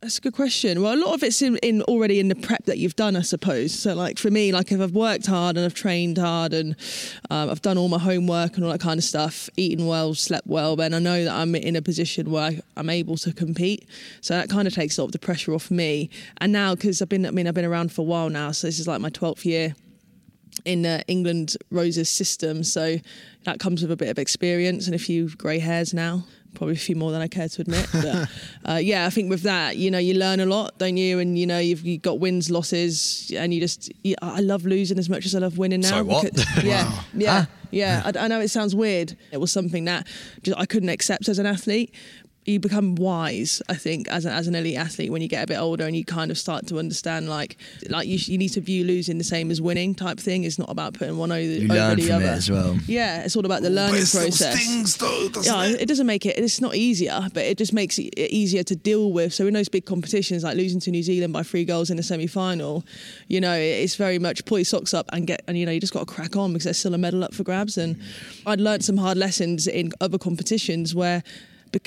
That's 0.05 0.19
a 0.19 0.21
good 0.21 0.35
question. 0.35 0.83
Well, 0.83 0.93
a 0.93 1.01
lot 1.03 1.15
of 1.15 1.23
it's 1.23 1.41
in, 1.41 1.57
in 1.63 1.81
already 1.81 2.19
in 2.19 2.27
the 2.27 2.35
prep 2.35 2.65
that 2.65 2.77
you've 2.77 2.95
done, 2.95 3.15
I 3.15 3.23
suppose. 3.23 3.73
So, 3.73 3.95
like 3.95 4.19
for 4.19 4.29
me, 4.29 4.51
like 4.51 4.71
if 4.71 4.79
I've 4.79 4.91
worked 4.91 5.25
hard 5.25 5.57
and 5.57 5.65
I've 5.65 5.73
trained 5.73 6.19
hard 6.19 6.53
and 6.53 6.75
um, 7.31 7.49
I've 7.49 7.63
done 7.63 7.75
all 7.75 7.87
my 7.87 7.97
homework 7.97 8.53
and 8.53 8.63
all 8.63 8.71
that 8.71 8.81
kind 8.81 8.99
of 8.99 9.03
stuff, 9.03 9.49
eaten 9.57 9.87
well, 9.87 10.13
slept 10.13 10.45
well, 10.45 10.75
then 10.75 10.93
I 10.93 10.99
know 10.99 11.23
that 11.23 11.33
I'm 11.33 11.55
in 11.55 11.75
a 11.75 11.81
position 11.81 12.29
where 12.29 12.51
I'm 12.77 12.91
able 12.91 13.17
to 13.17 13.33
compete. 13.33 13.89
So 14.21 14.35
that 14.35 14.47
kind 14.47 14.67
of 14.67 14.75
takes 14.75 14.95
a 14.99 15.01
lot 15.01 15.07
of 15.07 15.13
the 15.13 15.17
pressure 15.17 15.55
off 15.55 15.71
me. 15.71 16.11
And 16.37 16.51
now, 16.51 16.75
because 16.75 17.01
I've 17.01 17.09
been, 17.09 17.25
I 17.25 17.31
mean, 17.31 17.47
I've 17.47 17.55
been 17.55 17.65
around 17.65 17.91
for 17.91 18.01
a 18.01 18.05
while 18.05 18.29
now, 18.29 18.51
so 18.51 18.67
this 18.67 18.77
is 18.77 18.87
like 18.87 19.01
my 19.01 19.09
12th 19.09 19.43
year 19.43 19.73
in 20.63 20.85
uh, 20.85 21.01
England 21.07 21.57
Rose's 21.71 22.09
system. 22.09 22.63
So 22.63 22.97
that 23.43 23.59
comes 23.59 23.81
with 23.81 23.91
a 23.91 23.97
bit 23.97 24.09
of 24.09 24.17
experience 24.17 24.85
and 24.87 24.95
a 24.95 24.99
few 24.99 25.29
grey 25.29 25.59
hairs 25.59 25.93
now. 25.93 26.23
Probably 26.53 26.75
a 26.75 26.77
few 26.77 26.95
more 26.95 27.11
than 27.11 27.21
I 27.21 27.27
care 27.27 27.49
to 27.49 27.61
admit. 27.61 27.85
But 27.91 28.29
uh, 28.65 28.75
yeah, 28.75 29.05
I 29.05 29.09
think 29.09 29.29
with 29.29 29.41
that, 29.41 29.75
you 29.75 29.91
know, 29.91 29.97
you 29.97 30.13
learn 30.13 30.39
a 30.39 30.45
lot, 30.45 30.77
don't 30.77 30.95
you? 30.95 31.19
And 31.19 31.37
you 31.37 31.45
know, 31.45 31.59
you've, 31.59 31.81
you've 31.85 32.01
got 32.01 32.19
wins, 32.19 32.49
losses, 32.49 33.29
and 33.35 33.53
you 33.53 33.59
just. 33.59 33.91
You, 34.05 34.15
I 34.21 34.39
love 34.39 34.65
losing 34.65 34.97
as 34.97 35.09
much 35.09 35.25
as 35.25 35.35
I 35.35 35.39
love 35.39 35.57
winning 35.57 35.81
now. 35.81 35.89
So 35.89 36.03
what? 36.05 36.23
because- 36.33 36.63
yeah, 36.63 37.01
yeah, 37.13 37.45
yeah. 37.71 38.03
I, 38.05 38.17
I 38.17 38.27
know 38.29 38.39
it 38.39 38.47
sounds 38.47 38.73
weird. 38.73 39.17
It 39.33 39.37
was 39.41 39.51
something 39.51 39.83
that 39.85 40.07
just 40.43 40.57
I 40.57 40.65
couldn't 40.65 40.87
accept 40.89 41.27
as 41.27 41.39
an 41.39 41.45
athlete. 41.45 41.93
You 42.45 42.59
become 42.59 42.93
wise, 42.93 43.59
I 43.67 43.73
think, 43.73 44.07
as, 44.07 44.23
a, 44.25 44.29
as 44.31 44.47
an 44.47 44.53
elite 44.53 44.77
athlete 44.77 45.11
when 45.11 45.23
you 45.23 45.27
get 45.27 45.43
a 45.43 45.47
bit 45.47 45.57
older 45.57 45.85
and 45.85 45.95
you 45.95 46.05
kind 46.05 46.29
of 46.29 46.37
start 46.37 46.67
to 46.67 46.77
understand, 46.77 47.27
like, 47.27 47.57
like 47.89 48.07
you, 48.07 48.19
sh- 48.19 48.27
you 48.27 48.37
need 48.37 48.49
to 48.49 48.61
view 48.61 48.83
losing 48.85 49.17
the 49.17 49.23
same 49.23 49.49
as 49.49 49.59
winning 49.61 49.95
type 49.95 50.19
thing. 50.19 50.43
It's 50.43 50.59
not 50.59 50.69
about 50.69 50.93
putting 50.93 51.17
one 51.17 51.31
over, 51.31 51.41
You 51.41 51.65
over 51.65 51.73
learn 51.73 51.95
the 51.97 52.03
from 52.03 52.15
other 52.17 52.25
it 52.25 52.29
as 52.29 52.51
well. 52.51 52.77
Yeah, 52.85 53.23
it's 53.23 53.35
all 53.35 53.43
about 53.45 53.63
the 53.63 53.69
But 53.69 53.73
learning 53.75 54.05
process. 54.05 54.61
stings 54.61 54.97
though, 54.97 55.29
Yeah, 55.41 55.63
it? 55.65 55.81
it 55.81 55.85
doesn't 55.87 56.05
make 56.05 56.23
it. 56.27 56.37
It's 56.37 56.61
not 56.61 56.75
easier, 56.75 57.19
but 57.33 57.43
it 57.43 57.57
just 57.57 57.73
makes 57.73 57.97
it 57.97 58.13
easier 58.15 58.61
to 58.61 58.75
deal 58.75 59.11
with. 59.11 59.33
So 59.33 59.47
in 59.47 59.53
those 59.55 59.67
big 59.69 59.85
competitions, 59.85 60.43
like 60.43 60.55
losing 60.55 60.79
to 60.81 60.91
New 60.91 61.01
Zealand 61.01 61.33
by 61.33 61.41
three 61.41 61.65
goals 61.65 61.89
in 61.89 61.97
the 61.97 62.03
semi-final, 62.03 62.85
you 63.27 63.41
know, 63.41 63.55
it's 63.55 63.95
very 63.95 64.19
much 64.19 64.45
pull 64.45 64.59
your 64.59 64.65
socks 64.65 64.93
up 64.93 65.09
and 65.13 65.25
get, 65.25 65.41
and 65.47 65.57
you 65.57 65.65
know, 65.65 65.71
you 65.71 65.79
just 65.79 65.93
got 65.93 66.07
to 66.07 66.13
crack 66.13 66.35
on 66.35 66.53
because 66.53 66.65
there's 66.65 66.77
still 66.77 66.93
a 66.93 66.97
medal 66.99 67.23
up 67.23 67.33
for 67.33 67.43
grabs. 67.43 67.75
And 67.79 67.99
I'd 68.45 68.61
learned 68.61 68.85
some 68.85 68.97
hard 68.97 69.17
lessons 69.17 69.65
in 69.65 69.91
other 69.99 70.19
competitions 70.19 70.93
where 70.93 71.23
bec- 71.23 71.33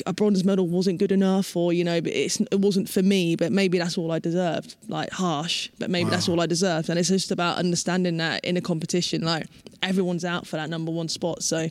a 0.07 0.12
bronze 0.12 0.45
medal 0.45 0.66
wasn't 0.66 0.99
good 0.99 1.12
enough, 1.12 1.57
or 1.57 1.73
you 1.73 1.85
know, 1.85 2.00
it's, 2.04 2.40
it 2.40 2.61
wasn't 2.61 2.88
for 2.88 3.02
me. 3.02 3.37
But 3.37 3.52
maybe 3.52 3.78
that's 3.78 3.99
all 3.99 4.11
I 4.12 4.18
deserved. 4.18 4.76
Like 4.88 5.11
harsh, 5.11 5.68
but 5.78 5.90
maybe 5.90 6.11
that's 6.11 6.28
all 6.28 6.40
I 6.40 6.47
deserved. 6.47 6.88
And 6.88 6.99
it's 6.99 7.09
just 7.09 7.30
about 7.30 7.59
understanding 7.59 8.16
that 8.18 8.45
in 8.45 8.57
a 8.57 8.61
competition, 8.61 9.23
like 9.23 9.47
everyone's 9.83 10.25
out 10.25 10.47
for 10.47 10.57
that 10.57 10.71
number 10.71 10.90
one 10.90 11.09
spot. 11.09 11.42
So 11.42 11.68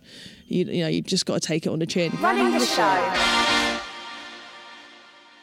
you, 0.48 0.66
you 0.66 0.84
know, 0.84 0.90
you 0.90 1.02
just 1.02 1.26
got 1.26 1.42
to 1.42 1.48
take 1.48 1.66
it 1.66 1.70
on 1.70 1.80
the 1.80 1.86
chin. 1.86 2.12
Running 2.20 2.52
the 2.52 2.66
show. 2.66 3.57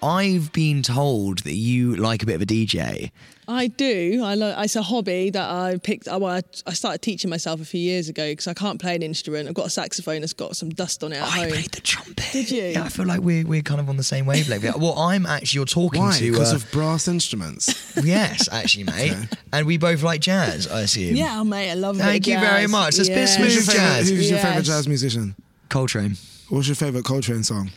I've 0.04 0.52
been 0.52 0.82
told 0.82 1.38
that 1.40 1.54
you 1.54 1.96
like 1.96 2.22
a 2.22 2.26
bit 2.26 2.34
of 2.36 2.42
a 2.42 2.46
DJ. 2.46 3.10
I 3.46 3.66
do. 3.66 4.22
I 4.24 4.34
lo- 4.36 4.54
it's 4.58 4.74
a 4.76 4.82
hobby 4.82 5.28
that 5.30 5.50
I 5.50 5.76
picked. 5.82 6.06
Well, 6.06 6.26
I, 6.26 6.40
I 6.66 6.72
started 6.72 7.02
teaching 7.02 7.28
myself 7.28 7.60
a 7.60 7.64
few 7.64 7.80
years 7.80 8.08
ago 8.08 8.30
because 8.32 8.46
I 8.46 8.54
can't 8.54 8.80
play 8.80 8.94
an 8.94 9.02
instrument. 9.02 9.48
I've 9.48 9.54
got 9.54 9.66
a 9.66 9.70
saxophone 9.70 10.20
that's 10.20 10.32
got 10.32 10.56
some 10.56 10.70
dust 10.70 11.04
on 11.04 11.12
it 11.12 11.16
at 11.16 11.22
Oh, 11.22 11.26
I 11.26 11.38
home. 11.40 11.48
played 11.50 11.70
the 11.72 11.80
trumpet. 11.82 12.28
Did 12.32 12.50
you? 12.50 12.62
Yeah, 12.64 12.84
I 12.84 12.88
feel 12.88 13.04
like 13.06 13.20
we're, 13.20 13.46
we're 13.46 13.60
kind 13.62 13.80
of 13.80 13.88
on 13.90 13.96
the 13.98 14.02
same 14.02 14.24
wavelength. 14.26 14.76
well, 14.78 14.98
I'm 14.98 15.26
actually, 15.26 15.58
you're 15.58 15.66
talking 15.66 16.00
Why? 16.02 16.18
to. 16.18 16.30
Because 16.32 16.52
uh, 16.52 16.56
of 16.56 16.70
brass 16.72 17.06
instruments. 17.08 17.94
yes, 18.04 18.48
actually, 18.50 18.84
mate. 18.84 19.14
And 19.52 19.66
we 19.66 19.76
both 19.76 20.02
like 20.02 20.20
jazz, 20.22 20.66
I 20.66 20.80
assume. 20.82 21.14
Yeah, 21.16 21.42
mate, 21.42 21.70
I 21.70 21.74
love 21.74 21.96
it. 21.96 22.02
Thank 22.02 22.26
you 22.26 22.38
very 22.40 22.66
much. 22.66 22.96
That's 22.96 23.08
a 23.10 23.12
bit 23.14 23.28
smooth 23.28 23.52
Who's 23.52 23.66
your 23.66 23.74
favorite, 23.74 23.78
jazz. 23.98 24.10
who's 24.10 24.30
your 24.30 24.38
favorite 24.40 24.64
jazz 24.64 24.88
musician? 24.88 25.34
Coltrane. 25.68 26.16
What's 26.48 26.68
your 26.68 26.76
favorite 26.76 27.04
Coltrane 27.04 27.42
song? 27.42 27.70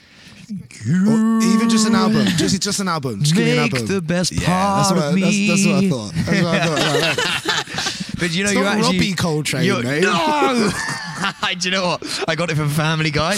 Or 0.49 1.41
even 1.43 1.69
just 1.69 1.88
an 1.88 1.95
album. 1.95 2.25
Just 2.38 2.62
just 2.62 2.79
an 2.79 2.88
album. 2.88 3.21
Just 3.21 3.36
give 3.36 3.43
me 3.45 3.51
an 3.51 3.63
Make 3.63 3.73
album. 3.73 3.88
the 3.95 4.01
best 4.01 4.31
yeah, 4.31 4.45
part 4.45 4.77
that's 4.77 4.91
what, 4.91 5.03
I- 5.03 5.07
of 5.07 5.13
that's, 5.15 5.25
me. 5.25 5.47
that's 5.47 5.65
what 5.65 5.75
I 5.75 5.89
thought. 5.89 6.13
That's 6.13 6.41
what 6.41 6.45
I 6.45 6.65
thought. 6.65 6.77
Like 6.77 7.15
that. 7.17 7.93
But 8.19 8.33
you 8.33 8.43
know, 8.43 8.49
It's 8.49 8.57
you 8.57 8.63
not 8.63 8.77
actually 8.77 8.97
Robbie 8.97 9.13
Coltrane, 9.13 9.63
you're- 9.63 9.83
mate. 9.83 10.01
No. 10.01 10.71
Do 11.60 11.69
you 11.69 11.71
know 11.71 11.86
what? 11.86 12.23
I 12.27 12.33
got 12.36 12.49
it 12.49 12.55
from 12.55 12.69
Family 12.69 13.12
Guy. 13.12 13.36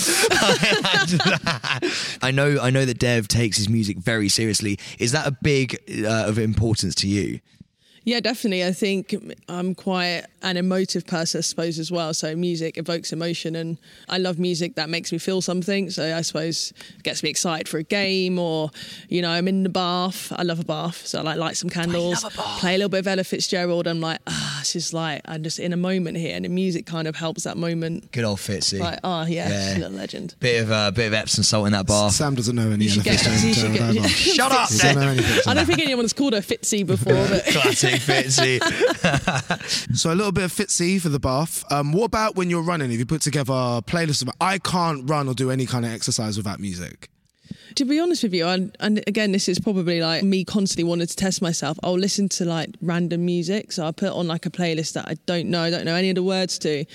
I 2.21 2.31
know. 2.33 2.59
I 2.61 2.69
know 2.69 2.85
that 2.85 2.97
Dev 2.99 3.27
takes 3.27 3.57
his 3.57 3.67
music 3.69 3.97
very 3.97 4.29
seriously. 4.29 4.79
Is 4.97 5.11
that 5.11 5.27
a 5.27 5.31
big 5.31 5.77
uh, 6.05 6.25
of 6.27 6.37
importance 6.39 6.95
to 6.95 7.07
you? 7.07 7.39
Yeah, 8.05 8.19
definitely. 8.21 8.63
I 8.65 8.71
think 8.71 9.13
I'm 9.49 9.75
quite 9.75 10.23
an 10.41 10.57
emotive 10.57 11.05
person, 11.05 11.39
I 11.39 11.41
suppose, 11.41 11.79
as 11.79 11.91
well. 11.91 12.13
So 12.13 12.35
music 12.35 12.77
evokes 12.77 13.11
emotion, 13.11 13.55
and 13.55 13.77
I 14.07 14.17
love 14.17 14.39
music 14.39 14.75
that 14.75 14.89
makes 14.89 15.11
me 15.11 15.17
feel 15.17 15.41
something. 15.41 15.89
So 15.89 16.15
I 16.15 16.21
suppose 16.21 16.73
it 16.97 17.03
gets 17.03 17.23
me 17.23 17.29
excited 17.29 17.67
for 17.67 17.77
a 17.77 17.83
game, 17.83 18.39
or 18.39 18.71
you 19.09 19.21
know, 19.21 19.29
I'm 19.29 19.47
in 19.47 19.63
the 19.63 19.69
bath. 19.69 20.31
I 20.35 20.43
love 20.43 20.59
a 20.59 20.65
bath, 20.65 21.05
so 21.05 21.19
I 21.19 21.21
like 21.23 21.37
light 21.37 21.57
some 21.57 21.69
candles, 21.69 22.23
play 22.59 22.75
a 22.75 22.77
little 22.77 22.89
bit 22.89 22.99
of 22.99 23.07
Ella 23.07 23.23
Fitzgerald. 23.23 23.87
I'm 23.87 23.99
like, 24.01 24.19
ah, 24.27 24.59
it's 24.61 24.73
just 24.73 24.93
like 24.93 25.21
I'm 25.25 25.43
just 25.43 25.59
in 25.59 25.73
a 25.73 25.77
moment 25.77 26.17
here, 26.17 26.35
and 26.35 26.45
the 26.45 26.49
music 26.49 26.85
kind 26.85 27.07
of 27.07 27.15
helps 27.15 27.43
that 27.43 27.57
moment. 27.57 28.11
Good 28.11 28.23
old 28.23 28.39
Fitzy. 28.39 28.79
Like, 28.79 28.99
oh 29.03 29.25
yeah, 29.25 29.49
Yeah. 29.49 29.73
she's 29.75 29.83
a 29.83 29.89
legend. 29.89 30.35
Bit 30.39 30.63
of 30.63 30.71
uh, 30.71 30.91
bit 30.91 31.07
of 31.07 31.13
Epsom 31.13 31.43
salt 31.43 31.65
in 31.67 31.73
that 31.73 31.85
bath. 31.87 32.13
Sam 32.13 32.35
doesn't 32.35 32.55
know 32.55 32.69
any 32.71 32.89
Ella 32.89 33.03
Fitzgerald 33.03 33.75
get- 33.75 33.81
either. 33.97 34.07
Shut 34.09 34.51
up, 34.51 34.69
He 34.69 34.77
doesn't 34.77 34.95
know 35.01 35.07
anything. 35.09 35.41
I 35.47 35.53
don't 35.53 35.65
think 35.65 35.79
anyone 35.79 36.03
has 36.05 36.13
called 36.13 36.33
her 36.33 36.39
Fitzy 36.39 36.85
before, 36.85 37.13
but 37.27 37.45
Classic 37.47 37.95
Fitzy. 37.95 38.59
So 39.95 40.11
a 40.13 40.15
little 40.15 40.28
bit 40.31 40.43
of 40.43 40.51
Fitzy 40.51 40.99
for 41.01 41.09
the 41.09 41.19
bath. 41.19 41.63
Um, 41.71 41.93
what 41.93 42.05
about 42.05 42.35
when 42.35 42.49
you're 42.49 42.63
running? 42.63 42.91
If 42.91 42.99
you 42.99 43.05
put 43.05 43.21
together 43.21 43.53
a 43.53 43.81
playlist 43.85 44.21
of 44.21 44.29
I 44.39 44.57
can't 44.57 45.09
run 45.09 45.27
or 45.27 45.33
do 45.33 45.51
any 45.51 45.65
kind 45.65 45.85
of 45.85 45.91
exercise 45.91 46.37
without 46.37 46.59
music. 46.59 47.09
To 47.75 47.85
be 47.85 47.99
honest 47.99 48.23
with 48.23 48.33
you, 48.33 48.47
and, 48.47 48.75
and 48.79 49.03
again, 49.07 49.31
this 49.31 49.47
is 49.47 49.59
probably 49.59 50.01
like 50.01 50.23
me 50.23 50.43
constantly 50.43 50.83
wanting 50.83 51.07
to 51.07 51.15
test 51.15 51.41
myself. 51.41 51.79
I'll 51.83 51.97
listen 51.97 52.27
to 52.29 52.45
like 52.45 52.69
random 52.81 53.25
music, 53.25 53.71
so 53.71 53.85
I'll 53.85 53.93
put 53.93 54.11
on 54.11 54.27
like 54.27 54.45
a 54.45 54.49
playlist 54.49 54.93
that 54.93 55.07
I 55.07 55.15
don't 55.25 55.49
know, 55.49 55.63
I 55.63 55.69
don't 55.69 55.85
know 55.85 55.95
any 55.95 56.09
of 56.09 56.15
the 56.15 56.23
words 56.23 56.57
to, 56.59 56.85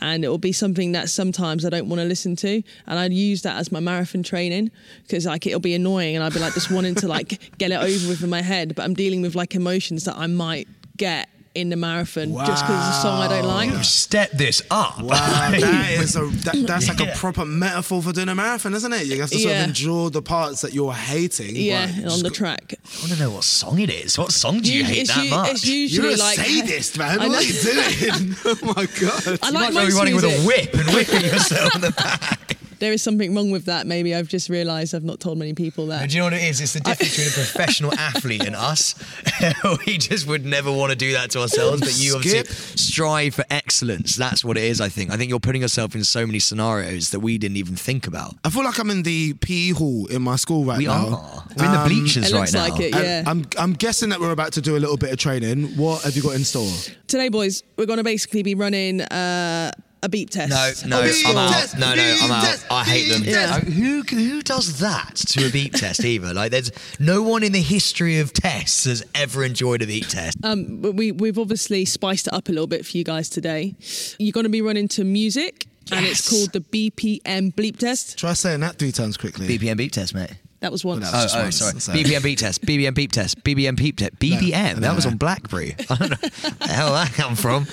and 0.00 0.24
it 0.24 0.28
will 0.28 0.38
be 0.38 0.52
something 0.52 0.92
that 0.92 1.08
sometimes 1.08 1.64
I 1.64 1.70
don't 1.70 1.88
want 1.88 2.00
to 2.00 2.06
listen 2.06 2.36
to, 2.36 2.62
and 2.86 2.98
I'd 2.98 3.12
use 3.12 3.42
that 3.42 3.56
as 3.56 3.72
my 3.72 3.80
marathon 3.80 4.22
training 4.22 4.70
because 5.02 5.26
like 5.26 5.46
it'll 5.46 5.60
be 5.60 5.74
annoying, 5.74 6.16
and 6.16 6.24
I'd 6.24 6.34
be 6.34 6.38
like 6.38 6.54
just 6.54 6.70
wanting 6.70 6.94
to 6.96 7.08
like 7.08 7.50
get 7.58 7.70
it 7.70 7.76
over 7.76 8.08
with 8.08 8.22
in 8.22 8.30
my 8.30 8.42
head, 8.42 8.74
but 8.74 8.84
I'm 8.84 8.94
dealing 8.94 9.22
with 9.22 9.34
like 9.34 9.54
emotions 9.54 10.04
that 10.04 10.16
I 10.16 10.26
might 10.26 10.68
get 10.96 11.28
in 11.54 11.68
the 11.68 11.76
marathon 11.76 12.32
just 12.46 12.64
because 12.64 12.88
it's 12.88 12.98
a 12.98 13.02
song 13.02 13.20
I 13.22 13.28
don't 13.28 13.44
like. 13.46 13.84
Step 13.84 14.30
this 14.30 14.62
up. 14.70 15.00
Wow, 15.00 15.10
that 15.50 15.90
is 15.98 16.14
a 16.14 16.20
that, 16.44 16.64
that's 16.66 16.88
like 16.88 17.00
a 17.00 17.12
proper 17.16 17.44
metaphor 17.44 18.02
for 18.02 18.12
doing 18.12 18.28
a 18.28 18.34
marathon, 18.34 18.72
isn't 18.74 18.92
it? 18.92 19.06
You 19.06 19.20
have 19.20 19.30
to 19.30 19.38
sort 19.38 19.54
Yeah. 19.54 19.62
of 19.62 19.68
endure 19.68 20.10
the 20.10 20.22
parts 20.22 20.60
that 20.60 20.72
you're 20.74 20.92
hating. 20.92 21.56
Yeah, 21.56 21.90
on 22.08 22.18
the 22.22 22.28
go- 22.28 22.30
track. 22.30 22.74
I 22.84 22.98
want 23.00 23.12
to 23.14 23.18
know 23.18 23.30
what 23.32 23.44
song 23.44 23.80
it 23.80 23.90
is. 23.90 24.16
What 24.18 24.32
song 24.32 24.60
do 24.60 24.72
you 24.72 24.84
hate 24.84 24.98
it's, 25.02 25.14
that 25.14 25.24
u- 25.24 25.30
much? 25.30 25.50
it's 25.52 25.66
usually 25.66 26.08
You're 26.08 26.16
a 26.16 26.18
like 26.20 26.36
sadist, 26.38 26.98
man. 26.98 27.18
I 27.20 27.26
What 27.26 27.32
know. 27.32 27.38
are 27.38 27.42
you 27.42 27.62
doing? 27.62 28.36
oh 28.44 28.74
my 28.76 28.86
god. 29.00 29.38
I 29.42 29.48
you 29.48 29.52
like 29.52 29.52
might 29.52 29.68
as 29.68 29.74
well 29.74 29.74
be 29.74 29.90
most 29.90 29.94
running 29.98 30.14
with 30.14 30.24
a 30.24 30.46
whip 30.46 30.74
and 30.74 30.94
whipping 30.94 31.22
yourself 31.22 31.74
in 31.74 31.80
the 31.80 31.90
back. 31.92 32.56
There 32.80 32.92
is 32.92 33.02
something 33.02 33.34
wrong 33.34 33.50
with 33.50 33.66
that. 33.66 33.86
Maybe 33.86 34.14
I've 34.14 34.26
just 34.28 34.48
realised 34.48 34.94
I've 34.94 35.04
not 35.04 35.20
told 35.20 35.38
many 35.38 35.52
people 35.54 35.86
that. 35.88 36.08
Do 36.08 36.14
you 36.16 36.20
know 36.20 36.26
what 36.26 36.32
it 36.32 36.42
is? 36.42 36.60
It's 36.60 36.72
the 36.72 36.80
difference 36.80 37.10
between 37.16 37.28
a 37.28 37.30
professional 37.46 37.94
athlete 37.94 38.44
and 38.46 38.56
us. 38.56 38.94
we 39.86 39.98
just 39.98 40.26
would 40.26 40.44
never 40.46 40.72
want 40.72 40.90
to 40.90 40.96
do 40.96 41.12
that 41.12 41.30
to 41.32 41.40
ourselves, 41.40 41.80
but 41.80 41.98
you 42.00 42.16
obviously 42.16 42.44
Skip. 42.44 42.78
strive 42.78 43.34
for 43.34 43.44
excellence. 43.50 44.16
That's 44.16 44.44
what 44.44 44.56
it 44.56 44.64
is, 44.64 44.80
I 44.80 44.88
think. 44.88 45.10
I 45.12 45.16
think 45.16 45.28
you're 45.30 45.40
putting 45.40 45.62
yourself 45.62 45.94
in 45.94 46.04
so 46.04 46.26
many 46.26 46.38
scenarios 46.38 47.10
that 47.10 47.20
we 47.20 47.38
didn't 47.38 47.58
even 47.58 47.76
think 47.76 48.06
about. 48.06 48.34
I 48.44 48.50
feel 48.50 48.64
like 48.64 48.78
I'm 48.78 48.90
in 48.90 49.02
the 49.02 49.34
PE 49.34 49.70
hall 49.70 50.06
in 50.06 50.22
my 50.22 50.36
school 50.36 50.64
right 50.64 50.78
We 50.78 50.86
now. 50.86 50.92
are. 51.08 51.44
We're 51.58 51.66
in 51.66 51.72
the 51.72 51.78
Um, 51.80 51.88
bleachers 51.88 52.30
it 52.30 52.32
right 52.34 52.40
looks 52.40 52.54
now. 52.54 52.68
like 52.68 52.80
it, 52.80 52.94
yeah. 52.94 53.24
I'm 53.26 53.44
I'm 53.58 53.74
guessing 53.74 54.08
that 54.08 54.20
we're 54.20 54.32
about 54.32 54.54
to 54.54 54.60
do 54.62 54.76
a 54.76 54.80
little 54.80 54.96
bit 54.96 55.12
of 55.12 55.18
training. 55.18 55.76
What 55.76 56.02
have 56.02 56.16
you 56.16 56.22
got 56.22 56.34
in 56.34 56.44
store? 56.44 56.70
Today, 57.08 57.28
boys, 57.28 57.62
we're 57.76 57.86
going 57.86 57.98
to 57.98 58.04
basically 58.04 58.42
be 58.42 58.54
running 58.54 59.02
uh, 59.02 59.72
a 60.02 60.08
beep 60.08 60.30
test. 60.30 60.86
No, 60.86 60.98
no, 60.98 61.02
beep 61.12 61.26
I'm 61.28 61.36
out. 61.36 61.52
test, 61.52 61.78
No, 61.78 61.94
no, 61.94 62.16
I'm 62.22 62.30
out. 62.30 62.44
test, 62.44 62.66
I 62.70 62.84
hate 62.84 63.08
them. 63.10 63.22
beep 63.22 63.32
test. 63.32 63.52
Uh, 63.52 63.60
Who 63.70 64.02
who 64.02 64.42
does 64.42 64.78
that 64.80 65.14
to 65.16 65.46
a 65.46 65.50
beep 65.50 65.74
test 65.74 66.04
either? 66.04 66.32
Like, 66.32 66.50
there's 66.50 66.70
no 66.98 67.22
one 67.22 67.42
in 67.42 67.52
the 67.52 67.60
history 67.62 68.18
of 68.18 68.32
tests 68.32 68.84
has 68.84 69.04
ever 69.14 69.44
enjoyed 69.44 69.82
a 69.82 69.86
beep 69.86 70.08
test. 70.08 70.36
Um, 70.42 70.80
but 70.80 70.94
we 70.94 71.12
we've 71.12 71.38
obviously 71.38 71.84
spiced 71.84 72.26
it 72.26 72.32
up 72.32 72.48
a 72.48 72.52
little 72.52 72.66
bit 72.66 72.86
for 72.86 72.96
you 72.96 73.04
guys 73.04 73.28
today. 73.28 73.74
You're 74.18 74.32
going 74.32 74.44
to 74.44 74.50
be 74.50 74.62
running 74.62 74.88
to 74.88 75.04
music, 75.04 75.66
and 75.92 76.06
it's 76.06 76.28
called 76.28 76.52
the 76.52 76.60
BPM 76.60 77.54
bleep 77.54 77.78
test. 77.78 78.18
Try 78.18 78.32
saying 78.32 78.60
that 78.60 78.76
three 78.76 78.92
times 78.92 79.16
quickly. 79.16 79.46
BPM 79.58 79.76
beep 79.76 79.92
test, 79.92 80.14
mate. 80.14 80.32
That 80.60 80.70
was 80.70 80.84
once. 80.84 81.02
Well, 81.02 81.10
Oh, 81.14 81.22
Just 81.22 81.36
oh, 81.36 81.42
once, 81.42 81.56
sorry. 81.56 81.80
sorry. 81.80 81.98
BBM 82.04 82.22
beep 82.22 82.38
test. 82.38 82.62
BBM 82.66 82.94
beep 82.94 83.12
test. 83.12 83.42
BBM 83.42 83.76
beep 83.76 83.96
test. 83.96 84.16
BBM. 84.18 84.74
no, 84.74 84.80
that 84.80 84.94
was 84.94 85.06
no. 85.06 85.12
on 85.12 85.16
BlackBerry. 85.16 85.74
I 85.90 85.94
don't 85.96 86.10
know 86.10 86.16
where 86.20 86.50
the 86.52 86.68
hell 86.68 86.92
that 86.92 87.12
come 87.14 87.34
from. 87.34 87.66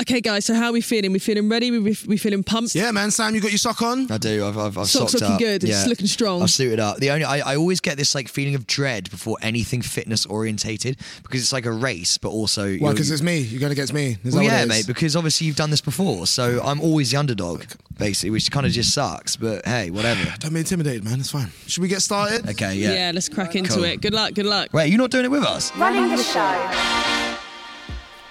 Okay, 0.00 0.20
guys. 0.20 0.44
So 0.44 0.54
how 0.54 0.66
are 0.66 0.72
we 0.72 0.82
feeling? 0.82 1.12
We 1.12 1.18
feeling 1.20 1.48
ready? 1.48 1.70
We 1.70 1.78
we, 1.78 1.96
we 2.06 2.16
feeling 2.18 2.42
pumped? 2.44 2.74
Yeah, 2.74 2.90
man. 2.90 3.10
Sam, 3.10 3.34
you 3.34 3.40
got 3.40 3.50
your 3.50 3.58
sock 3.58 3.80
on? 3.80 4.10
I 4.12 4.18
do. 4.18 4.44
I've, 4.46 4.58
I've, 4.58 4.76
I've 4.76 4.88
Socks 4.88 5.14
looking 5.14 5.28
up. 5.32 5.38
good. 5.38 5.64
It's 5.64 5.86
looking 5.86 6.06
strong. 6.06 6.42
I've 6.42 6.50
suited 6.50 6.80
up. 6.80 6.98
The 6.98 7.10
only 7.12 7.24
I, 7.24 7.52
I 7.52 7.56
always 7.56 7.80
get 7.80 7.96
this 7.96 8.14
like 8.14 8.28
feeling 8.28 8.54
of 8.54 8.66
dread 8.66 9.08
before 9.10 9.38
anything 9.40 9.80
fitness 9.80 10.26
orientated 10.26 10.98
because 11.22 11.40
it's 11.40 11.52
like 11.52 11.64
a 11.64 11.72
race, 11.72 12.18
but 12.18 12.28
also 12.28 12.64
Why? 12.64 12.68
you're- 12.72 12.92
Because 12.92 13.10
it's 13.10 13.22
me. 13.22 13.38
You're 13.38 13.60
going 13.60 13.72
against 13.72 13.94
me. 13.94 14.18
Is 14.22 14.34
Well, 14.34 14.44
that 14.44 14.50
yeah, 14.60 14.64
mate. 14.66 14.86
Because 14.86 15.16
obviously 15.16 15.46
you've 15.46 15.56
done 15.56 15.70
this 15.70 15.80
before, 15.80 16.26
so 16.26 16.60
I'm 16.62 16.80
always 16.82 17.10
the 17.10 17.16
underdog, 17.16 17.64
basically, 17.96 18.30
which 18.30 18.50
kind 18.50 18.66
of 18.66 18.72
just 18.72 18.92
sucks. 18.92 19.36
But 19.36 19.64
hey, 19.64 19.90
whatever. 19.90 20.24
Don't 20.40 20.52
be 20.52 20.60
intimidated, 20.60 21.04
man. 21.04 21.20
It's 21.20 21.30
fine. 21.30 21.50
Should 21.68 21.80
we 21.82 21.88
get 21.88 22.02
started? 22.02 22.33
Okay, 22.50 22.74
Yeah. 22.76 22.92
yeah. 22.94 23.10
let's 23.14 23.28
crack 23.28 23.54
into 23.56 23.74
Cool. 23.74 23.84
it. 23.84 24.00
Good 24.00 24.14
luck. 24.14 24.34
Good 24.34 24.46
luck. 24.46 24.68
Wait, 24.72 24.88
you're 24.88 24.98
not 24.98 25.10
doing 25.10 25.24
it 25.24 25.30
with 25.30 25.44
us? 25.44 25.74
Running 25.76 26.08
the 26.16 26.22
show. 26.22 26.80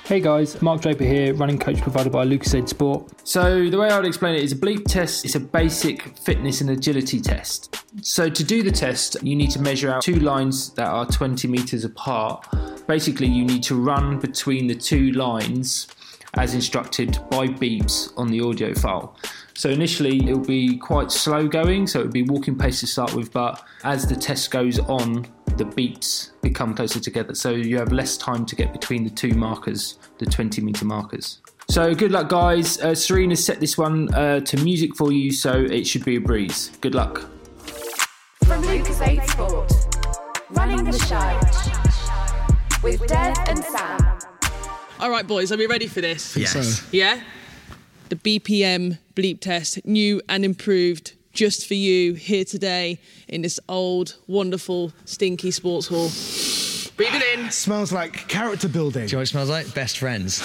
Hey 0.06 0.20
guys, 0.20 0.62
Mark 0.62 0.82
Draper 0.82 1.06
here, 1.06 1.34
running 1.34 1.58
coach 1.58 1.80
provided 1.80 2.12
by 2.12 2.26
Lucozade 2.26 2.68
Sport. 2.68 3.10
So, 3.24 3.70
the 3.70 3.78
way 3.78 3.90
I 3.90 3.96
would 3.98 4.06
explain 4.06 4.36
it 4.36 4.44
is 4.44 4.52
a 4.52 4.56
bleep 4.58 4.84
test 4.86 5.24
is 5.24 5.36
a 5.36 5.40
basic 5.40 6.18
fitness 6.20 6.60
and 6.60 6.70
agility 6.70 7.22
test. 7.22 7.74
So, 8.02 8.30
to 8.30 8.44
do 8.44 8.64
the 8.64 8.72
test, 8.72 9.16
you 9.24 9.34
need 9.34 9.52
to 9.52 9.62
measure 9.62 9.90
out 9.90 10.02
two 10.04 10.20
lines 10.20 10.72
that 10.72 10.88
are 10.88 11.06
20 11.06 11.48
meters 11.48 11.86
apart. 11.86 12.46
Basically, 12.86 13.28
you 13.28 13.46
need 13.46 13.64
to 13.64 13.76
run 13.76 14.20
between 14.20 14.68
the 14.68 14.76
two 14.76 15.12
lines 15.14 15.88
as 16.34 16.54
instructed 16.54 17.18
by 17.32 17.48
beeps 17.48 18.12
on 18.18 18.28
the 18.28 18.42
audio 18.42 18.74
file. 18.74 19.16
So 19.56 19.70
initially 19.70 20.18
it'll 20.30 20.40
be 20.40 20.78
quite 20.78 21.12
slow 21.12 21.48
going, 21.48 21.88
so 21.88 22.00
it'll 22.00 22.12
be 22.12 22.24
walking 22.24 22.58
pace 22.58 22.80
to 22.80 22.88
start 22.88 23.14
with, 23.14 23.32
but 23.32 23.64
as 23.84 24.08
the 24.08 24.16
test 24.16 24.52
goes 24.52 24.80
on, 24.80 25.28
the 25.58 25.66
beats 25.66 26.32
become 26.42 26.74
closer 26.74 27.00
together. 27.00 27.36
So 27.36 27.52
you 27.52 27.78
have 27.78 27.92
less 27.92 28.18
time 28.18 28.46
to 28.48 28.56
get 28.56 28.74
between 28.74 29.04
the 29.04 29.10
two 29.10 29.34
markers, 29.34 30.00
the 30.18 30.26
20 30.26 30.62
meter 30.62 30.86
markers. 30.86 31.40
So 31.70 31.94
good 31.96 32.12
luck, 32.12 32.30
guys. 32.30 32.80
Uh, 32.80 32.96
Serena 32.96 33.36
set 33.36 33.60
this 33.60 33.78
one 33.78 34.14
uh, 34.14 34.40
to 34.42 34.58
music 34.58 34.96
for 34.96 35.12
you, 35.12 35.32
so 35.32 35.54
it 35.54 35.86
should 35.86 36.04
be 36.04 36.18
a 36.18 36.22
breeze. 36.22 36.72
Good 36.82 36.96
luck. 36.96 37.20
From 38.46 38.64
Lucozade 38.64 39.26
Sport. 39.30 39.72
Running 40.50 40.84
the 40.84 40.98
show. 41.00 41.40
With 42.84 43.08
Dev 43.08 43.36
and 43.48 43.64
Sam. 43.64 44.20
All 45.00 45.10
right, 45.10 45.26
boys. 45.26 45.52
Are 45.52 45.58
we 45.58 45.68
ready 45.68 45.88
for 45.88 46.02
this? 46.02 46.36
Yes. 46.36 46.88
Yeah? 46.92 47.22
The 48.10 48.16
BPM 48.16 48.98
bleep 49.16 49.40
test, 49.40 49.84
new 49.86 50.22
and 50.30 50.46
improved, 50.46 51.14
just 51.34 51.68
for 51.68 51.74
you 51.74 52.14
here 52.14 52.46
today 52.46 53.00
in 53.28 53.42
this 53.42 53.60
old, 53.68 54.18
wonderful, 54.28 54.94
stinky 55.06 55.52
sports 55.52 55.88
hall. 55.88 56.10
Breathe 56.96 57.16
it 57.16 57.40
in. 57.40 57.50
Smells 57.50 57.92
like 57.92 58.28
character 58.28 58.68
building. 58.70 59.08
Do 59.08 59.12
you 59.12 59.14
know 59.14 59.20
what 59.20 59.24
it 59.24 59.32
smells 59.32 59.50
like? 59.50 59.74
Best 59.74 59.98
friends. 59.98 60.40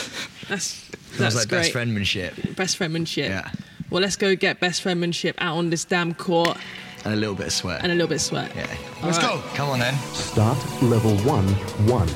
That's, 0.49 0.89
that's 0.89 1.17
Smells 1.17 1.35
like 1.37 1.49
great. 1.49 1.59
best 1.59 1.73
friendmanship 1.73 2.57
Best 2.57 2.77
friendmanship. 2.79 3.29
Yeah. 3.29 3.51
Well, 3.91 4.01
let's 4.01 4.17
go 4.17 4.35
get 4.35 4.61
best 4.61 4.81
friendmanship 4.81 5.35
out 5.39 5.59
on 5.59 5.69
this 5.71 5.85
damn 5.85 6.15
court 6.15 6.57
and 7.05 7.13
a 7.15 7.17
little 7.17 7.35
bit 7.35 7.47
of 7.49 7.53
sweat. 7.53 7.83
and 7.83 7.93
a 7.93 7.95
little 7.95 8.09
bit 8.09 8.17
of 8.17 8.21
sweat. 8.23 8.51
yeah. 8.57 8.67
Let's 9.03 9.19
go. 9.19 9.43
Come 9.55 9.69
on 9.71 9.79
then. 9.79 9.95
Start 10.15 10.59
level 10.83 11.17
1 11.19 11.47
1. 11.87 12.09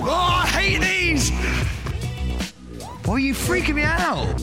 Oh, 0.00 0.40
I 0.42 0.46
hate 0.46 0.80
these. 0.80 1.30
Why 3.08 3.14
are 3.14 3.18
you 3.20 3.32
freaking 3.32 3.76
me 3.76 3.84
out? 3.84 4.38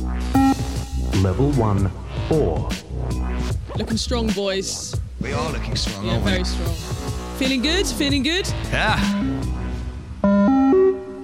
Level 1.21 1.51
1 1.51 1.91
4. 2.30 2.69
Looking 3.78 3.95
strong, 3.97 4.25
boys. 4.30 4.99
We 5.21 5.34
are 5.34 5.51
looking 5.51 5.75
strong, 5.75 6.04
Yeah, 6.04 6.13
aren't 6.13 6.25
we? 6.25 6.32
very 6.32 6.43
strong. 6.45 6.73
Feeling 7.38 7.62
good? 7.62 7.86
Feeling 7.86 8.23
good? 8.23 8.51
Yeah. 8.71 8.97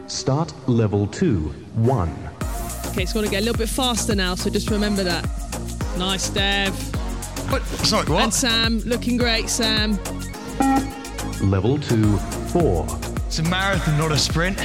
Start 0.05 0.53
level 0.69 1.07
2 1.07 1.39
1. 1.77 2.29
Okay, 2.91 3.01
it's 3.01 3.11
going 3.13 3.25
to 3.25 3.31
get 3.31 3.41
a 3.41 3.45
little 3.45 3.57
bit 3.57 3.69
faster 3.69 4.13
now, 4.13 4.35
so 4.35 4.51
just 4.51 4.69
remember 4.69 5.03
that. 5.03 5.27
Nice, 5.97 6.29
Dev. 6.29 6.75
What? 7.51 7.63
Sorry, 7.65 8.05
what? 8.07 8.23
And? 8.25 8.33
Sam, 8.35 8.79
looking 8.81 9.17
great, 9.17 9.49
Sam. 9.49 9.97
Level 11.41 11.79
2 11.79 12.17
4. 12.17 12.85
It's 13.25 13.39
a 13.39 13.43
marathon, 13.43 13.97
not 13.97 14.11
a 14.11 14.17
sprint. 14.19 14.63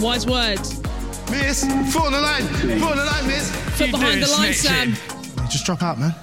Wise 0.00 0.26
words. 0.26 0.82
Miss, 1.30 1.64
foot 1.92 2.06
on 2.06 2.12
the 2.12 2.20
line. 2.20 2.44
Foot 2.44 2.90
on 2.90 2.96
the 2.96 3.04
line, 3.04 3.26
miss. 3.26 3.50
Foot 3.76 3.90
behind 3.90 4.22
the 4.22 4.28
line, 4.28 4.52
Sam. 4.52 4.94
Just 5.48 5.66
drop 5.66 5.82
out, 5.82 5.98
man. 5.98 6.14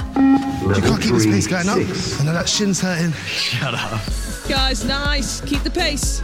Level 0.66 0.76
You 0.76 0.82
can't 0.82 1.02
keep 1.02 1.14
this 1.14 1.26
pace 1.26 1.48
going 1.48 1.70
up. 1.70 1.78
I 1.78 2.24
know 2.26 2.34
that 2.34 2.48
shin's 2.48 2.80
hurting. 2.82 3.12
Shut 3.26 3.74
up. 3.74 4.02
Guys, 4.48 4.84
nice. 4.86 5.42
Keep 5.42 5.64
the 5.64 5.70
pace. 5.70 6.22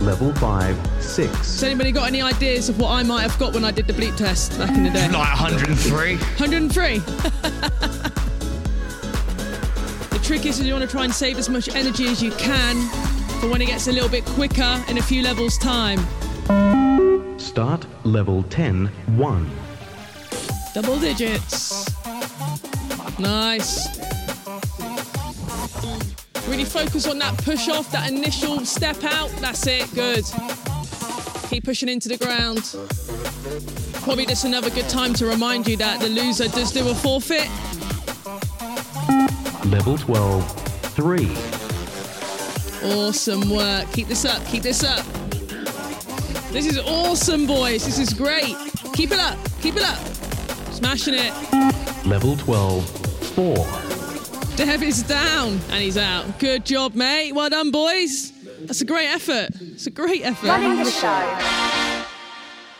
Level 0.00 0.32
5 0.34 0.90
six. 1.00 1.32
Has 1.38 1.64
anybody 1.64 1.92
got 1.92 2.08
any 2.08 2.22
ideas 2.22 2.68
of 2.68 2.78
what 2.78 2.90
I 2.90 3.02
might 3.02 3.22
have 3.22 3.38
got 3.38 3.52
when 3.54 3.64
I 3.64 3.70
did 3.70 3.86
the 3.86 3.92
bleep 3.92 4.16
test 4.16 4.58
back 4.58 4.70
in 4.70 4.84
the 4.84 4.90
day? 4.90 5.08
Like 5.08 5.40
103. 5.40 6.16
103. 6.16 6.98
the 10.08 10.20
trick 10.22 10.46
is 10.46 10.60
you 10.62 10.72
want 10.72 10.84
to 10.84 10.90
try 10.90 11.04
and 11.04 11.12
save 11.12 11.38
as 11.38 11.48
much 11.48 11.68
energy 11.74 12.06
as 12.06 12.22
you 12.22 12.30
can 12.32 12.76
for 13.40 13.48
when 13.48 13.60
it 13.60 13.66
gets 13.66 13.88
a 13.88 13.92
little 13.92 14.08
bit 14.08 14.24
quicker 14.24 14.82
in 14.88 14.98
a 14.98 15.02
few 15.02 15.22
levels' 15.22 15.58
time. 15.58 15.98
Start 17.50 17.84
level 18.04 18.44
10 18.44 18.86
1. 18.86 19.50
Double 20.72 21.00
digits. 21.00 21.84
Nice. 23.18 23.98
Really 26.46 26.64
focus 26.64 27.08
on 27.08 27.18
that 27.18 27.36
push 27.38 27.68
off, 27.68 27.90
that 27.90 28.08
initial 28.08 28.64
step 28.64 29.02
out. 29.02 29.30
That's 29.40 29.66
it. 29.66 29.92
Good. 29.96 30.24
Keep 31.48 31.64
pushing 31.64 31.88
into 31.88 32.08
the 32.08 32.18
ground. 32.18 32.76
Probably 34.04 34.26
just 34.26 34.44
another 34.44 34.70
good 34.70 34.88
time 34.88 35.12
to 35.14 35.26
remind 35.26 35.66
you 35.66 35.76
that 35.78 35.98
the 35.98 36.08
loser 36.08 36.46
does 36.46 36.70
do 36.70 36.88
a 36.88 36.94
forfeit. 36.94 37.48
Level 39.68 39.98
12 39.98 40.52
3. 40.94 41.28
Awesome 42.94 43.50
work. 43.50 43.90
Keep 43.90 44.06
this 44.06 44.24
up. 44.24 44.46
Keep 44.46 44.62
this 44.62 44.84
up. 44.84 45.04
This 46.52 46.66
is 46.66 46.78
awesome, 46.80 47.46
boys. 47.46 47.84
This 47.84 48.00
is 48.00 48.12
great. 48.12 48.56
Keep 48.92 49.12
it 49.12 49.20
up. 49.20 49.38
Keep 49.60 49.76
it 49.76 49.84
up. 49.84 49.98
Smashing 50.72 51.14
it. 51.14 51.32
Level 52.04 52.36
12 52.36 52.88
4. 53.36 53.54
Dev 54.56 54.82
is 54.82 55.04
down 55.04 55.52
and 55.70 55.80
he's 55.80 55.96
out. 55.96 56.40
Good 56.40 56.66
job, 56.66 56.96
mate. 56.96 57.32
Well 57.32 57.50
done, 57.50 57.70
boys. 57.70 58.32
That's 58.62 58.80
a 58.80 58.84
great 58.84 59.06
effort. 59.06 59.50
It's 59.60 59.86
a 59.86 59.90
great 59.90 60.26
effort. 60.26 60.48
Running 60.48 60.82
the 60.82 60.90
show. 60.90 62.06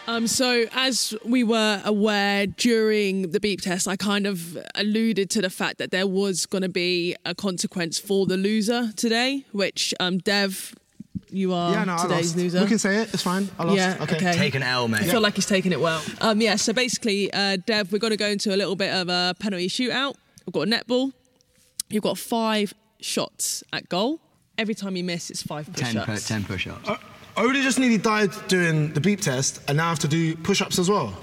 Um, 0.09 0.27
so 0.27 0.67
as 0.73 1.15
we 1.25 1.45
were 1.45 1.81
aware 1.85 2.49
during 2.49 3.31
the 3.31 3.39
beep 3.39 3.61
test, 3.61 3.87
I 3.87 3.95
kind 3.95 4.27
of 4.27 4.59
alluded 4.75 5.31
to 5.31 5.41
the 5.41 5.51
fact 5.51 5.79
that 5.79 5.93
there 5.93 6.09
was 6.09 6.45
going 6.45 6.63
to 6.63 6.69
be 6.69 7.15
a 7.25 7.37
consequence 7.37 8.01
for 8.01 8.27
the 8.27 8.37
loser 8.37 8.91
today, 8.97 9.45
which 9.53 9.95
um, 10.01 10.19
Dev, 10.19 10.75
you 11.33 11.53
are 11.55 11.73
Yeah, 11.73 11.85
no, 11.85 11.97
today's 11.99 12.27
lost. 12.27 12.37
loser. 12.37 12.61
We 12.61 12.67
can 12.67 12.79
say 12.79 13.03
it. 13.03 13.15
It's 13.15 13.23
fine. 13.23 13.49
I 13.59 13.65
lost. 13.65 13.77
Yeah, 13.77 13.97
okay. 14.03 14.33
Take 14.33 14.55
an 14.55 14.63
L, 14.63 14.89
mate. 14.89 15.03
I 15.03 15.05
feel 15.05 15.21
like 15.21 15.35
he's 15.35 15.47
taking 15.47 15.73
it 15.73 15.81
well. 15.81 16.03
Um, 16.21 16.41
yeah, 16.41 16.57
so 16.57 16.73
basically, 16.73 17.33
uh, 17.33 17.57
Dev, 17.67 17.93
we're 17.93 17.99
going 17.99 18.13
to 18.13 18.17
go 18.17 18.27
into 18.29 18.55
a 18.55 18.57
little 18.57 18.77
bit 18.77 18.93
of 18.93 19.09
a 19.09 19.35
penalty 19.39 19.69
shootout. 19.69 20.15
We've 20.47 20.53
got 20.53 20.63
a 20.69 20.71
netball. 20.71 21.13
You've 21.89 22.03
got 22.03 22.19
five 22.19 22.73
shots 23.01 23.63
at 23.73 23.89
goal. 23.89 24.21
Every 24.59 24.75
time 24.75 24.95
you 24.97 25.05
miss, 25.05 25.31
it's 25.31 25.43
five 25.43 25.67
push-ups. 25.73 26.05
pu- 26.07 26.17
10 26.35 26.45
push-ups. 26.45 26.89
I 26.89 26.99
already 27.43 27.63
just 27.63 27.79
nearly 27.79 27.99
died 27.99 28.31
doing 28.49 28.93
the 28.93 29.01
beep 29.01 29.21
test, 29.21 29.61
and 29.69 29.77
now 29.77 29.87
I 29.87 29.89
have 29.91 29.99
to 30.01 30.09
do 30.09 30.37
push-ups 30.37 30.79
as 30.79 30.91
well. 30.91 31.15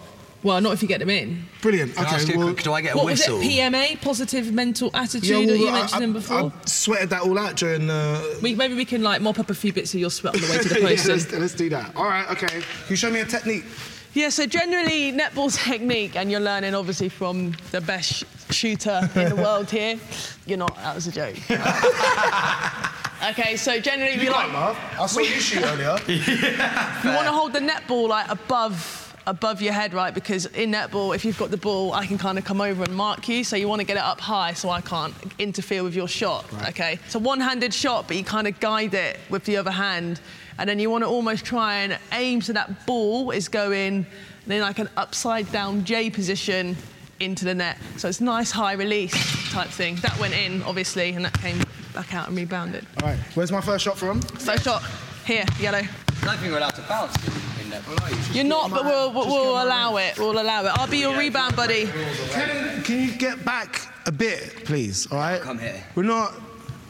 Well, 0.43 0.61
not 0.61 0.73
if 0.73 0.81
you 0.81 0.87
get 0.87 0.99
them 0.99 1.09
in. 1.09 1.45
Brilliant. 1.61 1.95
Can 1.95 2.05
I 2.05 2.09
ask 2.09 2.23
okay. 2.23 2.33
you 2.33 2.39
Well, 2.39 2.53
quick- 2.53 2.63
do 2.63 2.71
I 2.71 2.81
get 2.81 2.93
a 2.93 2.97
What 2.97 3.05
whistle? 3.07 3.37
was 3.37 3.45
it? 3.47 3.49
PMA, 3.51 4.01
positive 4.01 4.51
mental 4.51 4.91
attitude 4.93 5.23
yeah, 5.29 5.45
that 5.45 5.57
you 5.57 5.69
I, 5.69 5.71
mentioned 5.71 6.01
them 6.03 6.13
before. 6.13 6.37
I, 6.37 6.45
I 6.45 6.51
sweated 6.65 7.09
that 7.09 7.23
all 7.23 7.37
out 7.39 7.55
during 7.55 7.87
the. 7.87 8.37
we, 8.41 8.53
maybe 8.55 8.75
we 8.75 8.85
can 8.85 9.01
like 9.01 9.21
mop 9.21 9.39
up 9.39 9.49
a 9.49 9.55
few 9.55 9.73
bits 9.73 9.93
of 9.93 9.99
your 9.99 10.11
sweat 10.11 10.35
on 10.35 10.41
the 10.41 10.47
way 10.47 10.57
to 10.59 10.69
the 10.69 10.75
yeah, 10.81 10.87
post. 10.89 11.07
let's, 11.07 11.31
let's 11.33 11.53
do 11.55 11.69
that. 11.69 11.95
All 11.95 12.05
right. 12.05 12.29
Okay. 12.31 12.47
Can 12.47 12.63
you 12.89 12.95
show 12.95 13.09
me 13.09 13.19
a 13.21 13.25
technique? 13.25 13.65
Yeah, 14.13 14.29
so 14.29 14.45
generally 14.45 15.11
netball 15.11 15.53
technique, 15.69 16.15
and 16.15 16.31
you're 16.31 16.39
learning 16.39 16.73
obviously 16.75 17.09
from 17.09 17.53
the 17.71 17.81
best 17.81 18.13
sh- 18.13 18.23
shooter 18.55 19.01
in 19.15 19.29
the 19.29 19.35
world 19.35 19.69
here. 19.69 19.99
You're 20.45 20.57
not. 20.57 20.75
That 20.77 20.95
was 20.95 21.07
a 21.07 21.11
joke. 21.11 21.35
okay, 23.29 23.57
so 23.57 23.79
generally 23.79 24.17
we 24.17 24.29
like 24.29 24.49
I 24.49 25.05
saw 25.07 25.19
you 25.19 25.25
shoot 25.39 25.63
earlier. 25.63 25.97
you 26.07 27.09
want 27.11 27.25
to 27.27 27.31
hold 27.31 27.53
the 27.53 27.59
netball 27.59 28.07
like 28.07 28.29
above 28.29 29.06
above 29.27 29.61
your 29.61 29.73
head, 29.73 29.93
right? 29.93 30.13
Because 30.13 30.45
in 30.47 30.71
netball, 30.71 31.13
if 31.13 31.23
you've 31.25 31.37
got 31.37 31.51
the 31.51 31.57
ball, 31.57 31.93
I 31.93 32.05
can 32.05 32.17
kind 32.17 32.37
of 32.37 32.45
come 32.45 32.61
over 32.61 32.81
and 32.83 32.95
mark 32.95 33.27
you. 33.27 33.43
So 33.43 33.55
you 33.55 33.67
want 33.67 33.81
to 33.81 33.85
get 33.85 33.97
it 33.97 34.03
up 34.03 34.19
high 34.19 34.53
so 34.53 34.69
I 34.69 34.81
can't 34.81 35.13
interfere 35.37 35.83
with 35.83 35.93
your 35.93 36.07
shot, 36.07 36.45
okay? 36.69 36.97
It's 37.05 37.15
a 37.15 37.19
one-handed 37.19 37.73
shot, 37.73 38.07
but 38.07 38.17
you 38.17 38.23
kind 38.23 38.47
of 38.47 38.59
guide 38.59 38.93
it 38.93 39.19
with 39.29 39.43
the 39.43 39.57
other 39.57 39.69
hand. 39.69 40.21
And 40.57 40.67
then 40.67 40.79
you 40.79 40.89
want 40.89 41.03
to 41.03 41.09
almost 41.09 41.45
try 41.45 41.75
and 41.79 41.99
aim 42.13 42.41
so 42.41 42.53
that 42.53 42.87
ball 42.87 43.31
is 43.31 43.47
going 43.49 44.07
in 44.47 44.61
like 44.61 44.79
an 44.79 44.89
upside 44.95 45.51
down 45.51 45.83
J 45.83 46.09
position 46.09 46.77
into 47.19 47.43
the 47.43 47.53
net. 47.53 47.77
So 47.97 48.07
it's 48.07 48.21
nice 48.21 48.49
high 48.49 48.73
release 48.73 49.51
type 49.51 49.67
thing. 49.67 49.97
That 49.97 50.17
went 50.19 50.33
in, 50.33 50.63
obviously, 50.63 51.11
and 51.11 51.25
that 51.25 51.37
came 51.39 51.61
back 51.93 52.15
out 52.15 52.29
and 52.29 52.37
rebounded. 52.37 52.87
All 53.01 53.09
right, 53.09 53.19
where's 53.35 53.51
my 53.51 53.61
first 53.61 53.83
shot 53.83 53.97
from? 53.97 54.21
First 54.21 54.63
shot, 54.63 54.83
here, 55.25 55.45
yellow. 55.59 55.79
I 55.79 56.25
don't 56.25 56.37
think 56.37 56.51
we're 56.51 56.59
allowed 56.59 56.75
to 56.75 56.81
bounce 56.83 57.46
in 57.67 57.81
that. 57.81 58.29
You? 58.29 58.35
You're 58.35 58.43
not, 58.43 58.69
but 58.69 58.85
we'll, 58.85 59.11
we'll, 59.11 59.27
we'll 59.27 59.63
allow 59.63 59.97
it. 59.97 60.17
We'll 60.17 60.39
allow 60.39 60.65
it. 60.65 60.71
I'll 60.77 60.87
be 60.87 60.99
your 60.99 61.17
rebound 61.17 61.55
buddy. 61.55 61.87
Can, 62.29 62.83
can 62.83 62.99
you 63.01 63.15
get 63.15 63.43
back 63.45 63.93
a 64.05 64.11
bit, 64.11 64.65
please? 64.65 65.07
All 65.11 65.17
right. 65.17 65.41
Come 65.41 65.59
here. 65.59 65.83
We're 65.95 66.03
not. 66.03 66.33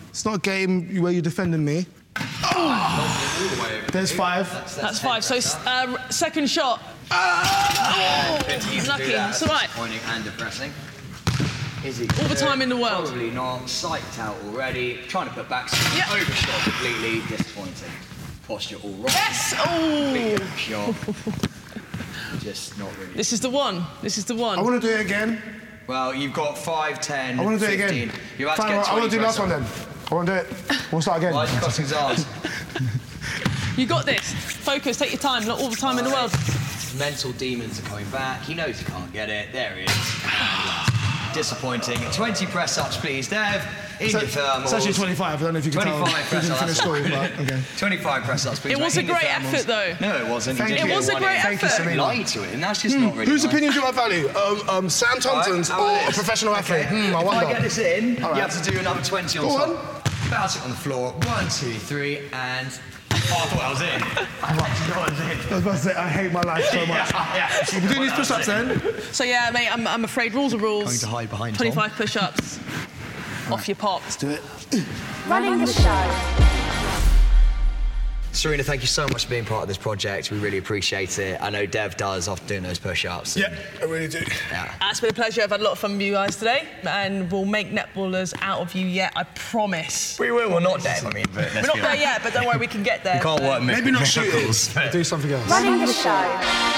It's 0.09 0.25
not 0.25 0.35
a 0.35 0.39
game 0.39 1.01
where 1.01 1.11
you're 1.11 1.21
defending 1.21 1.63
me. 1.63 1.85
Oh! 2.43 3.87
There's 3.91 4.11
five. 4.11 4.49
That's 4.75 4.99
five. 4.99 5.23
So 5.23 5.35
uh, 5.65 6.09
second 6.09 6.49
shot. 6.49 6.81
You 7.09 8.43
can 8.43 8.59
do 8.59 8.87
Lucky. 8.87 9.03
It's 9.13 9.43
all 9.43 9.49
right. 9.49 9.69
Pointing 9.69 9.99
and 10.07 10.23
depressing. 10.23 10.71
Is 11.85 11.99
he 11.99 12.07
All 12.21 12.27
the 12.27 12.35
time 12.35 12.63
in 12.63 12.69
the 12.69 12.75
world. 12.75 13.05
Probably 13.05 13.29
not. 13.29 13.61
Psyched 13.61 14.19
out 14.19 14.35
already. 14.47 14.97
Trying 15.07 15.29
to 15.29 15.33
put 15.35 15.47
back. 15.47 15.69
Yeah. 15.95 16.11
Overshot 16.11 16.63
completely. 16.63 17.21
Disappointing. 17.27 17.91
Posture 18.47 18.77
all 18.77 18.91
wrong. 18.91 19.05
Yes. 19.07 19.53
Oh. 19.57 20.37
Shot. 20.55 20.95
Just 22.39 22.77
not 22.79 22.97
really. 22.97 23.13
This 23.13 23.33
is 23.33 23.41
the 23.41 23.49
one. 23.49 23.83
This 24.01 24.17
is 24.17 24.23
the 24.25 24.35
one. 24.35 24.57
I 24.57 24.61
want 24.61 24.81
to 24.81 24.87
do 24.87 24.93
it 24.93 25.01
again. 25.01 25.41
Well, 25.85 26.13
you've 26.13 26.33
got 26.33 26.57
5, 26.57 26.99
10, 26.99 27.39
I 27.39 27.43
want 27.43 27.59
to 27.59 27.65
do 27.65 27.71
it 27.71 27.75
again. 27.75 28.11
You're 28.37 28.47
about 28.47 28.57
Fine, 28.57 28.69
to 28.69 28.75
get 28.75 28.89
I 28.89 28.99
want 28.99 29.11
to 29.11 29.17
do 29.17 29.23
last 29.23 29.39
one 29.39 29.49
then. 29.49 29.65
I 30.09 30.15
want 30.15 30.27
to 30.27 30.33
do 30.33 30.39
it. 30.39 30.81
We'll 30.91 31.01
start 31.01 31.19
again. 31.19 31.33
Why 31.33 31.43
is 31.45 31.51
he 31.51 31.57
crossing 31.59 31.83
his 31.85 31.93
arms? 31.93 32.25
You 33.77 33.85
got 33.85 34.05
this. 34.05 34.33
Focus. 34.33 34.97
Take 34.97 35.11
your 35.11 35.19
time. 35.19 35.45
Not 35.45 35.61
all 35.61 35.69
the 35.69 35.75
time 35.75 35.99
in 35.99 36.03
the 36.03 36.09
world. 36.09 36.31
Mental 36.97 37.31
demons 37.33 37.79
are 37.79 37.83
coming 37.83 38.09
back. 38.09 38.41
He 38.41 38.55
knows 38.55 38.79
he 38.79 38.85
can't 38.85 39.13
get 39.13 39.29
it. 39.29 39.53
There 39.53 39.75
he 39.75 39.83
is. 39.83 40.83
And 41.37 41.45
Disappointing. 41.45 41.99
20 42.11 42.45
press 42.47 42.77
ups, 42.79 42.97
please, 42.97 43.27
Dev. 43.29 43.63
In 43.99 44.09
So- 44.09 44.19
your 44.19 44.27
thermals. 44.27 44.63
it's 44.63 44.73
actually 44.73 44.93
25. 44.93 45.39
I 45.41 45.43
don't 45.45 45.53
know 45.53 45.59
if 45.59 45.65
you 45.65 45.71
can 45.71 45.81
25 45.81 46.03
tell. 46.05 46.13
press 46.15 46.31
We 46.31 46.39
didn't 46.39 46.51
ups. 46.51 46.61
finish 46.61 46.77
school, 46.77 47.19
but 47.19 47.31
okay. 47.53 47.61
25 47.77 48.23
press 48.23 48.45
ups, 48.47 48.59
please. 48.59 48.71
It 48.71 48.79
was 48.79 48.97
a 48.97 49.03
great 49.03 49.17
thermals. 49.21 49.53
effort, 49.53 49.67
though. 49.67 49.95
No, 50.01 50.15
it 50.17 50.27
wasn't. 50.27 50.57
Thank 50.57 50.79
you 50.79 50.85
you. 50.87 50.91
It 50.93 50.95
was 50.95 51.09
a 51.09 51.15
great 51.15 51.35
in. 51.35 51.41
Thank 51.43 51.61
you, 51.61 51.67
effort. 51.67 51.83
Serena. 51.83 52.01
Lie 52.03 52.23
to 52.23 52.43
it, 52.43 52.53
and 52.53 52.63
that's 52.63 52.81
just 52.81 52.97
not 52.97 53.13
really 53.13 53.25
Whose 53.27 53.43
nice. 53.43 53.53
opinion 53.53 53.73
do 53.73 53.83
I 53.85 53.91
value? 53.91 54.29
Um, 54.37 54.69
um, 54.69 54.89
Sam 54.89 55.19
Thompson's 55.19 55.69
Right, 55.69 55.79
or 55.79 56.03
a 56.03 56.05
this? 56.07 56.15
professional 56.15 56.55
athlete? 56.55 56.85
Okay. 56.87 57.09
Hmm, 57.09 57.15
I 57.15 57.19
if 57.19 57.25
wonder. 57.25 57.45
I 57.45 57.53
get 57.53 57.61
this 57.61 57.77
in, 57.77 58.23
All 58.23 58.33
you 58.35 58.41
have 58.41 58.63
to 58.63 58.71
do 58.71 58.79
another 58.79 59.01
20 59.03 59.37
on 59.39 59.45
Go 59.47 59.57
top. 59.57 59.67
on. 59.69 60.29
Bounce 60.31 60.55
it 60.55 60.63
on 60.63 60.69
the 60.71 60.75
floor. 60.75 61.11
One, 61.11 61.47
two, 61.49 61.73
three, 61.73 62.21
and. 62.33 62.67
Oh, 63.29 63.43
I 63.43 63.47
thought 63.47 63.63
I 63.63 63.69
was 63.69 63.81
in. 63.81 64.01
I 64.01 64.53
thought 64.55 64.97
I 64.97 65.09
was 65.09 65.19
in. 65.19 65.51
I 65.51 65.55
was 65.55 65.63
about 65.63 65.71
to 65.71 65.77
say, 65.77 65.93
I 65.95 66.07
hate 66.07 66.31
my 66.31 66.41
life 66.41 66.65
so 66.65 66.85
much. 66.85 67.11
Yeah. 67.11 67.65
We're 67.73 67.87
doing 67.89 68.01
these 68.03 68.13
push-ups 68.13 68.45
then. 68.45 68.81
So 69.11 69.23
yeah, 69.23 69.49
mate. 69.53 69.71
I'm, 69.71 69.85
I'm 69.87 70.03
afraid 70.05 70.33
rules 70.33 70.53
are 70.53 70.57
rules. 70.59 70.85
Going 70.85 70.97
to 70.99 71.07
hide 71.07 71.29
behind 71.29 71.55
Tom. 71.57 71.67
25 71.71 71.91
push-ups. 71.93 72.59
Off 73.51 73.67
your 73.67 73.75
pop. 73.75 74.01
Let's 74.03 74.15
do 74.15 74.29
it. 74.29 74.41
Running 75.27 75.59
the 75.59 75.67
show. 75.67 76.56
Serena, 78.37 78.61
thank 78.63 78.81
you 78.81 78.87
so 78.87 79.07
much 79.07 79.23
for 79.23 79.31
being 79.31 79.45
part 79.45 79.63
of 79.63 79.67
this 79.67 79.79
project. 79.79 80.29
We 80.29 80.37
really 80.37 80.59
appreciate 80.59 81.17
it. 81.17 81.41
I 81.41 81.49
know 81.49 81.65
Dev 81.65 81.97
does 81.97 82.27
after 82.29 82.45
doing 82.47 82.61
those 82.61 82.77
push-ups. 82.77 83.35
Yeah, 83.35 83.51
I 83.81 83.85
really 83.85 84.07
do. 84.07 84.19
Yeah. 84.51 84.75
It's 84.83 84.99
been 84.99 85.09
a 85.09 85.13
pleasure. 85.13 85.41
I've 85.41 85.49
had 85.49 85.59
a 85.59 85.63
lot 85.63 85.71
of 85.71 85.79
fun 85.79 85.93
with 85.93 86.01
you 86.03 86.13
guys 86.13 86.35
today, 86.35 86.67
and 86.83 87.31
we'll 87.31 87.45
make 87.45 87.71
netballers 87.71 88.35
out 88.43 88.59
of 88.59 88.75
you 88.75 88.85
yet. 88.85 89.11
I 89.15 89.23
promise. 89.23 90.19
We 90.19 90.29
will. 90.31 90.51
We're 90.51 90.59
not 90.59 90.83
dead. 90.83 91.03
I 91.03 91.09
mean, 91.13 91.25
but 91.33 91.51
We're 91.55 91.61
not 91.63 91.77
there 91.77 91.95
yet, 91.95 92.21
but 92.21 92.31
don't 92.31 92.45
worry, 92.45 92.59
we 92.59 92.67
can 92.67 92.83
get 92.83 93.03
there. 93.03 93.15
We 93.15 93.21
can't 93.21 93.41
work 93.41 93.63
Maybe 93.63 93.89
not 93.89 94.01
miracles. 94.15 94.69
shooters. 94.71 94.91
Do 94.91 95.03
something 95.03 95.31
else. 95.31 95.49
Running 95.49 95.79
the 95.79 95.91
show. 95.91 96.76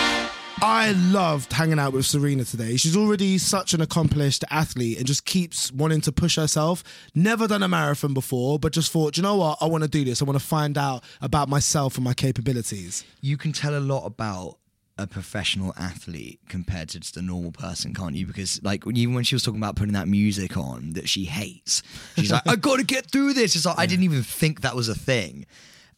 I 0.61 0.91
loved 0.91 1.53
hanging 1.53 1.79
out 1.79 1.93
with 1.93 2.05
Serena 2.05 2.43
today. 2.43 2.75
She's 2.75 2.97
already 2.97 3.37
such 3.37 3.73
an 3.73 3.79
accomplished 3.79 4.43
athlete 4.49 4.97
and 4.97 5.07
just 5.07 5.23
keeps 5.23 5.71
wanting 5.71 6.01
to 6.01 6.11
push 6.11 6.35
herself. 6.35 6.83
Never 7.15 7.47
done 7.47 7.63
a 7.63 7.69
marathon 7.69 8.13
before, 8.13 8.59
but 8.59 8.73
just 8.73 8.91
thought, 8.91 9.15
you 9.15 9.23
know 9.23 9.37
what? 9.37 9.57
I 9.61 9.67
want 9.67 9.83
to 9.85 9.89
do 9.89 10.03
this. 10.03 10.21
I 10.21 10.25
want 10.25 10.37
to 10.37 10.45
find 10.45 10.77
out 10.77 11.03
about 11.21 11.47
myself 11.47 11.95
and 11.95 12.03
my 12.03 12.13
capabilities. 12.13 13.05
You 13.21 13.37
can 13.37 13.53
tell 13.53 13.77
a 13.77 13.79
lot 13.79 14.05
about 14.05 14.57
a 14.97 15.07
professional 15.07 15.73
athlete 15.77 16.41
compared 16.49 16.89
to 16.89 16.99
just 16.99 17.15
a 17.15 17.21
normal 17.21 17.53
person, 17.53 17.93
can't 17.93 18.15
you? 18.15 18.25
Because 18.25 18.61
like 18.61 18.85
even 18.85 19.13
when 19.13 19.23
she 19.23 19.35
was 19.35 19.43
talking 19.43 19.61
about 19.61 19.77
putting 19.77 19.93
that 19.93 20.09
music 20.09 20.57
on 20.57 20.91
that 20.91 21.07
she 21.07 21.23
hates, 21.23 21.83
she's 22.17 22.33
like, 22.33 22.43
I 22.47 22.57
gotta 22.57 22.83
get 22.83 23.09
through 23.09 23.31
this. 23.33 23.55
It's 23.55 23.65
like 23.65 23.79
I 23.79 23.85
didn't 23.85 24.03
even 24.03 24.23
think 24.23 24.59
that 24.61 24.75
was 24.75 24.89
a 24.89 24.95
thing. 24.95 25.45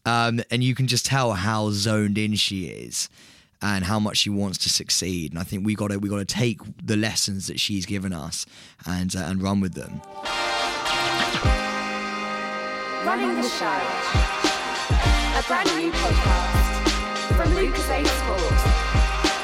Um, 0.06 0.42
and 0.52 0.64
you 0.64 0.76
can 0.76 0.86
just 0.86 1.06
tell 1.06 1.34
how 1.34 1.72
zoned 1.72 2.20
in 2.20 2.36
she 2.36 2.66
is 2.66 3.10
and 3.62 3.84
how 3.86 4.00
much 4.00 4.18
she 4.18 4.30
wants 4.30 4.58
to 4.60 4.70
succeed. 4.70 5.32
And 5.32 5.40
I 5.40 5.44
think 5.44 5.66
we 5.66 5.76
gotta 5.76 6.00
we 6.00 6.10
gotta 6.10 6.26
take 6.26 6.60
the 6.84 6.98
lessons 6.98 7.48
that 7.48 7.60
she's 7.60 7.86
given 7.86 8.14
us 8.14 8.46
and 8.86 9.16
uh, 9.16 9.20
and 9.20 9.42
run 9.42 9.60
with 9.62 9.74
them. 9.74 10.02
Running 13.06 13.36
the 13.36 13.48
show. 13.48 13.82
A 15.34 15.44
brand 15.48 15.70
new 15.76 15.92
podcast 15.92 17.36
from 17.36 17.50
Lucozade 17.54 18.06
Sports 18.06 18.64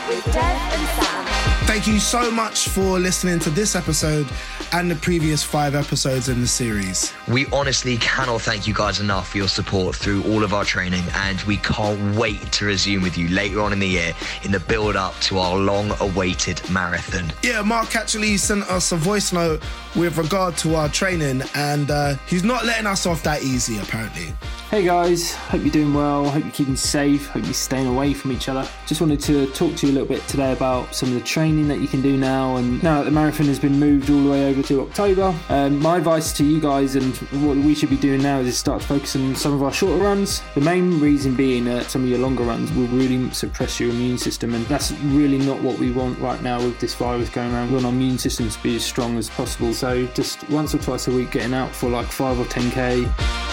with 0.08 0.24
Dev 0.34 0.38
and 0.44 0.88
Sam. 1.04 1.57
Thank 1.78 1.90
you 1.90 2.00
so 2.00 2.32
much 2.32 2.70
for 2.70 2.98
listening 2.98 3.38
to 3.38 3.52
this 3.52 3.76
episode 3.76 4.28
and 4.74 4.90
the 4.90 4.96
previous 4.96 5.44
five 5.44 5.76
episodes 5.76 6.28
in 6.28 6.42
the 6.42 6.48
series. 6.48 7.14
We 7.28 7.46
honestly 7.54 7.98
cannot 7.98 8.42
thank 8.42 8.66
you 8.66 8.74
guys 8.74 9.00
enough 9.00 9.30
for 9.30 9.38
your 9.38 9.48
support 9.48 9.96
through 9.96 10.24
all 10.24 10.44
of 10.44 10.56
our 10.56 10.66
training, 10.66 11.04
and 11.14 11.40
we 11.44 11.58
can't 11.58 12.16
wait 12.16 12.52
to 12.54 12.66
resume 12.66 13.04
with 13.04 13.16
you 13.16 13.30
later 13.30 13.62
on 13.62 13.74
in 13.74 13.80
the 13.80 13.88
year 13.88 14.14
in 14.42 14.52
the 14.52 14.60
build 14.60 14.96
up 14.96 15.14
to 15.20 15.38
our 15.38 15.56
long 15.56 15.92
awaited 16.00 16.68
marathon. 16.72 17.32
Yeah, 17.44 17.62
Mark 17.62 17.96
actually 17.96 18.38
sent 18.38 18.64
us 18.64 18.92
a 18.92 18.96
voice 18.96 19.32
note 19.32 19.62
with 19.96 20.18
regard 20.18 20.58
to 20.58 20.74
our 20.74 20.90
training, 20.90 21.44
and 21.54 21.92
uh, 21.92 22.16
he's 22.26 22.44
not 22.44 22.66
letting 22.66 22.88
us 22.88 23.06
off 23.06 23.22
that 23.22 23.44
easy, 23.44 23.78
apparently. 23.78 24.34
Hey 24.70 24.84
guys, 24.84 25.34
hope 25.34 25.62
you're 25.62 25.72
doing 25.72 25.94
well, 25.94 26.30
hope 26.30 26.44
you're 26.44 26.52
keeping 26.52 26.76
safe, 26.76 27.28
hope 27.28 27.46
you're 27.46 27.54
staying 27.54 27.88
away 27.88 28.14
from 28.14 28.34
each 28.34 28.50
other. 28.50 28.68
Just 28.86 29.00
wanted 29.00 29.22
to 29.22 29.48
talk 29.54 29.74
to 29.78 29.88
you 29.88 29.94
a 29.94 29.96
little 29.96 30.10
bit 30.10 30.28
today 30.28 30.52
about 30.52 30.94
some 30.94 31.08
of 31.08 31.16
the 31.16 31.22
training 31.22 31.70
that 31.70 31.80
you 31.80 31.88
can 31.88 32.02
do 32.02 32.18
now. 32.18 32.58
And 32.58 32.84
now 32.84 32.98
that 32.98 33.06
the 33.06 33.12
marathon 33.12 33.46
has 33.46 33.60
been 33.60 33.80
moved 33.80 34.10
all 34.10 34.22
the 34.22 34.30
way 34.30 34.50
over 34.50 34.62
to 34.64 34.82
October, 34.82 35.34
um, 35.48 35.80
my 35.80 35.96
advice 35.96 36.34
to 36.34 36.44
you 36.44 36.60
guys 36.60 36.98
and 36.98 37.16
what 37.46 37.56
we 37.56 37.74
should 37.76 37.90
be 37.90 37.96
doing 37.96 38.22
now 38.22 38.40
is 38.40 38.58
start 38.58 38.82
to 38.82 38.88
focus 38.90 39.16
on 39.16 39.38
some 39.38 39.54
of 39.54 39.64
our 39.64 39.72
shorter 39.72 40.04
runs. 40.04 40.44
The 40.54 40.60
main 40.60 41.00
reason 41.00 41.34
being 41.34 41.64
that 41.64 41.86
some 41.86 42.04
of 42.04 42.10
your 42.10 42.20
longer 42.20 42.44
runs 42.44 42.70
will 42.74 42.88
really 42.88 43.32
suppress 43.32 43.80
your 43.80 43.92
immune 43.92 44.18
system, 44.18 44.54
and 44.54 44.66
that's 44.66 44.92
really 44.92 45.38
not 45.38 45.62
what 45.62 45.80
we 45.80 45.92
want 45.94 46.20
right 46.20 46.42
now 46.44 46.58
with 46.62 46.78
this 46.82 46.94
virus 46.94 47.30
going 47.30 47.54
around. 47.54 47.70
We 47.70 47.76
want 47.76 47.86
our 47.86 47.94
immune 47.94 48.18
system 48.18 48.50
to 48.50 48.64
be 48.64 48.76
as 48.76 48.84
strong 48.84 49.18
as 49.18 49.30
possible. 49.30 49.74
So 49.74 50.08
just 50.08 50.48
once 50.50 50.76
or 50.76 50.80
twice 50.80 51.08
a 51.08 51.12
week, 51.12 51.32
getting 51.32 51.54
out 51.54 51.74
for 51.74 51.90
like 51.90 52.08
five 52.08 52.38
or 52.38 52.44
10k. 52.44 53.47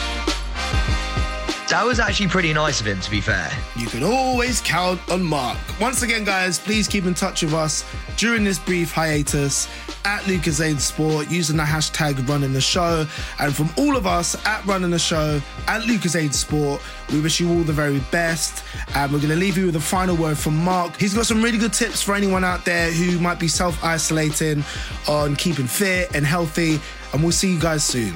That 1.70 1.85
was 1.87 1.98
actually 1.98 2.29
pretty 2.29 2.53
nice 2.53 2.81
of 2.81 2.87
him, 2.87 3.00
to 3.00 3.11
be 3.11 3.22
fair. 3.22 3.50
You 3.74 3.87
can 3.87 4.03
always 4.03 4.61
count 4.61 5.00
on 5.11 5.22
Mark. 5.22 5.59
Once 5.81 6.03
again, 6.03 6.22
guys, 6.22 6.59
please 6.59 6.87
keep 6.87 7.07
in 7.07 7.14
touch 7.14 7.42
with 7.42 7.55
us 7.55 7.85
during 8.16 8.44
this 8.44 8.59
brief 8.59 8.92
hiatus 8.92 9.66
at 10.05 10.20
Lucozade 10.22 10.79
Sport 10.79 11.31
using 11.31 11.57
the 11.57 11.62
hashtag 11.62 12.29
running 12.29 12.53
the 12.53 12.61
show. 12.61 13.07
And 13.40 13.57
from 13.57 13.70
all 13.79 13.96
of 13.96 14.07
us 14.07 14.37
at 14.46 14.64
Running 14.66 14.90
the 14.90 14.98
Show 14.98 15.40
at 15.66 15.83
Lucozade 15.83 16.35
Sport, 16.35 16.83
we 17.11 17.20
wish 17.20 17.40
you 17.40 17.50
all 17.50 17.62
the 17.62 17.72
very 17.72 18.00
best. 18.11 18.62
And 18.94 19.11
we're 19.11 19.18
going 19.18 19.31
to 19.31 19.37
leave 19.37 19.57
you 19.57 19.66
with 19.66 19.77
a 19.77 19.81
final 19.81 20.16
word 20.16 20.37
from 20.37 20.57
Mark. 20.62 20.96
He's 20.96 21.14
got 21.14 21.24
some 21.24 21.42
really 21.42 21.59
good 21.59 21.72
tips 21.72 22.03
for 22.03 22.14
anyone 22.14 22.44
out 22.44 22.66
there 22.66 22.92
who 22.92 23.18
might 23.18 23.40
be 23.40 23.48
self 23.48 23.83
isolating 23.83 24.62
on 25.09 25.35
keeping 25.35 25.66
fit 25.66 26.14
and 26.14 26.27
healthy. 26.27 26.79
And 27.14 27.22
we'll 27.22 27.33
see 27.33 27.55
you 27.55 27.59
guys 27.59 27.83
soon. 27.83 28.14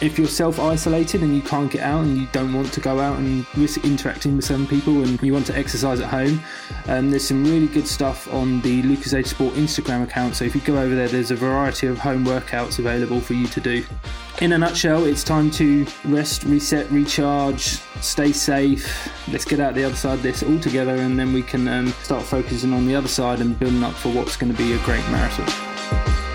If 0.00 0.16
you're 0.16 0.28
self-isolated 0.28 1.22
and 1.22 1.34
you 1.34 1.42
can't 1.42 1.68
get 1.68 1.82
out 1.82 2.04
and 2.04 2.16
you 2.16 2.28
don't 2.30 2.52
want 2.52 2.72
to 2.72 2.80
go 2.80 3.00
out 3.00 3.18
and 3.18 3.44
risk 3.56 3.84
interacting 3.84 4.36
with 4.36 4.44
some 4.44 4.64
people 4.64 5.02
and 5.02 5.20
you 5.20 5.32
want 5.32 5.46
to 5.46 5.58
exercise 5.58 5.98
at 5.98 6.08
home 6.08 6.40
um, 6.86 7.10
there's 7.10 7.26
some 7.26 7.44
really 7.44 7.66
good 7.66 7.86
stuff 7.86 8.32
on 8.32 8.60
the 8.60 8.80
Lucozade 8.84 9.26
sport 9.26 9.54
instagram 9.54 10.04
account. 10.04 10.36
So 10.36 10.44
if 10.44 10.54
you 10.54 10.60
go 10.60 10.78
over 10.78 10.94
there 10.94 11.08
there's 11.08 11.32
a 11.32 11.34
variety 11.34 11.88
of 11.88 11.98
home 11.98 12.24
workouts 12.24 12.78
available 12.78 13.20
for 13.20 13.34
you 13.34 13.48
to 13.48 13.60
do. 13.60 13.84
In 14.40 14.52
a 14.52 14.58
nutshell 14.58 15.04
it's 15.04 15.24
time 15.24 15.50
to 15.52 15.84
rest 16.04 16.44
reset 16.44 16.88
recharge 16.92 17.80
stay 18.00 18.30
safe. 18.30 19.08
Let's 19.32 19.44
get 19.44 19.58
out 19.58 19.74
the 19.74 19.82
other 19.82 19.96
side 19.96 20.14
of 20.14 20.22
this 20.22 20.44
all 20.44 20.60
together 20.60 20.94
and 20.94 21.18
then 21.18 21.32
we 21.32 21.42
can 21.42 21.66
um, 21.66 21.88
start 22.04 22.22
focusing 22.22 22.72
on 22.72 22.86
the 22.86 22.94
other 22.94 23.08
side 23.08 23.40
and 23.40 23.58
building 23.58 23.82
up 23.82 23.94
for 23.94 24.12
what's 24.12 24.36
going 24.36 24.52
to 24.52 24.58
be 24.58 24.74
a 24.74 24.78
great 24.84 25.04
marathon 25.08 26.27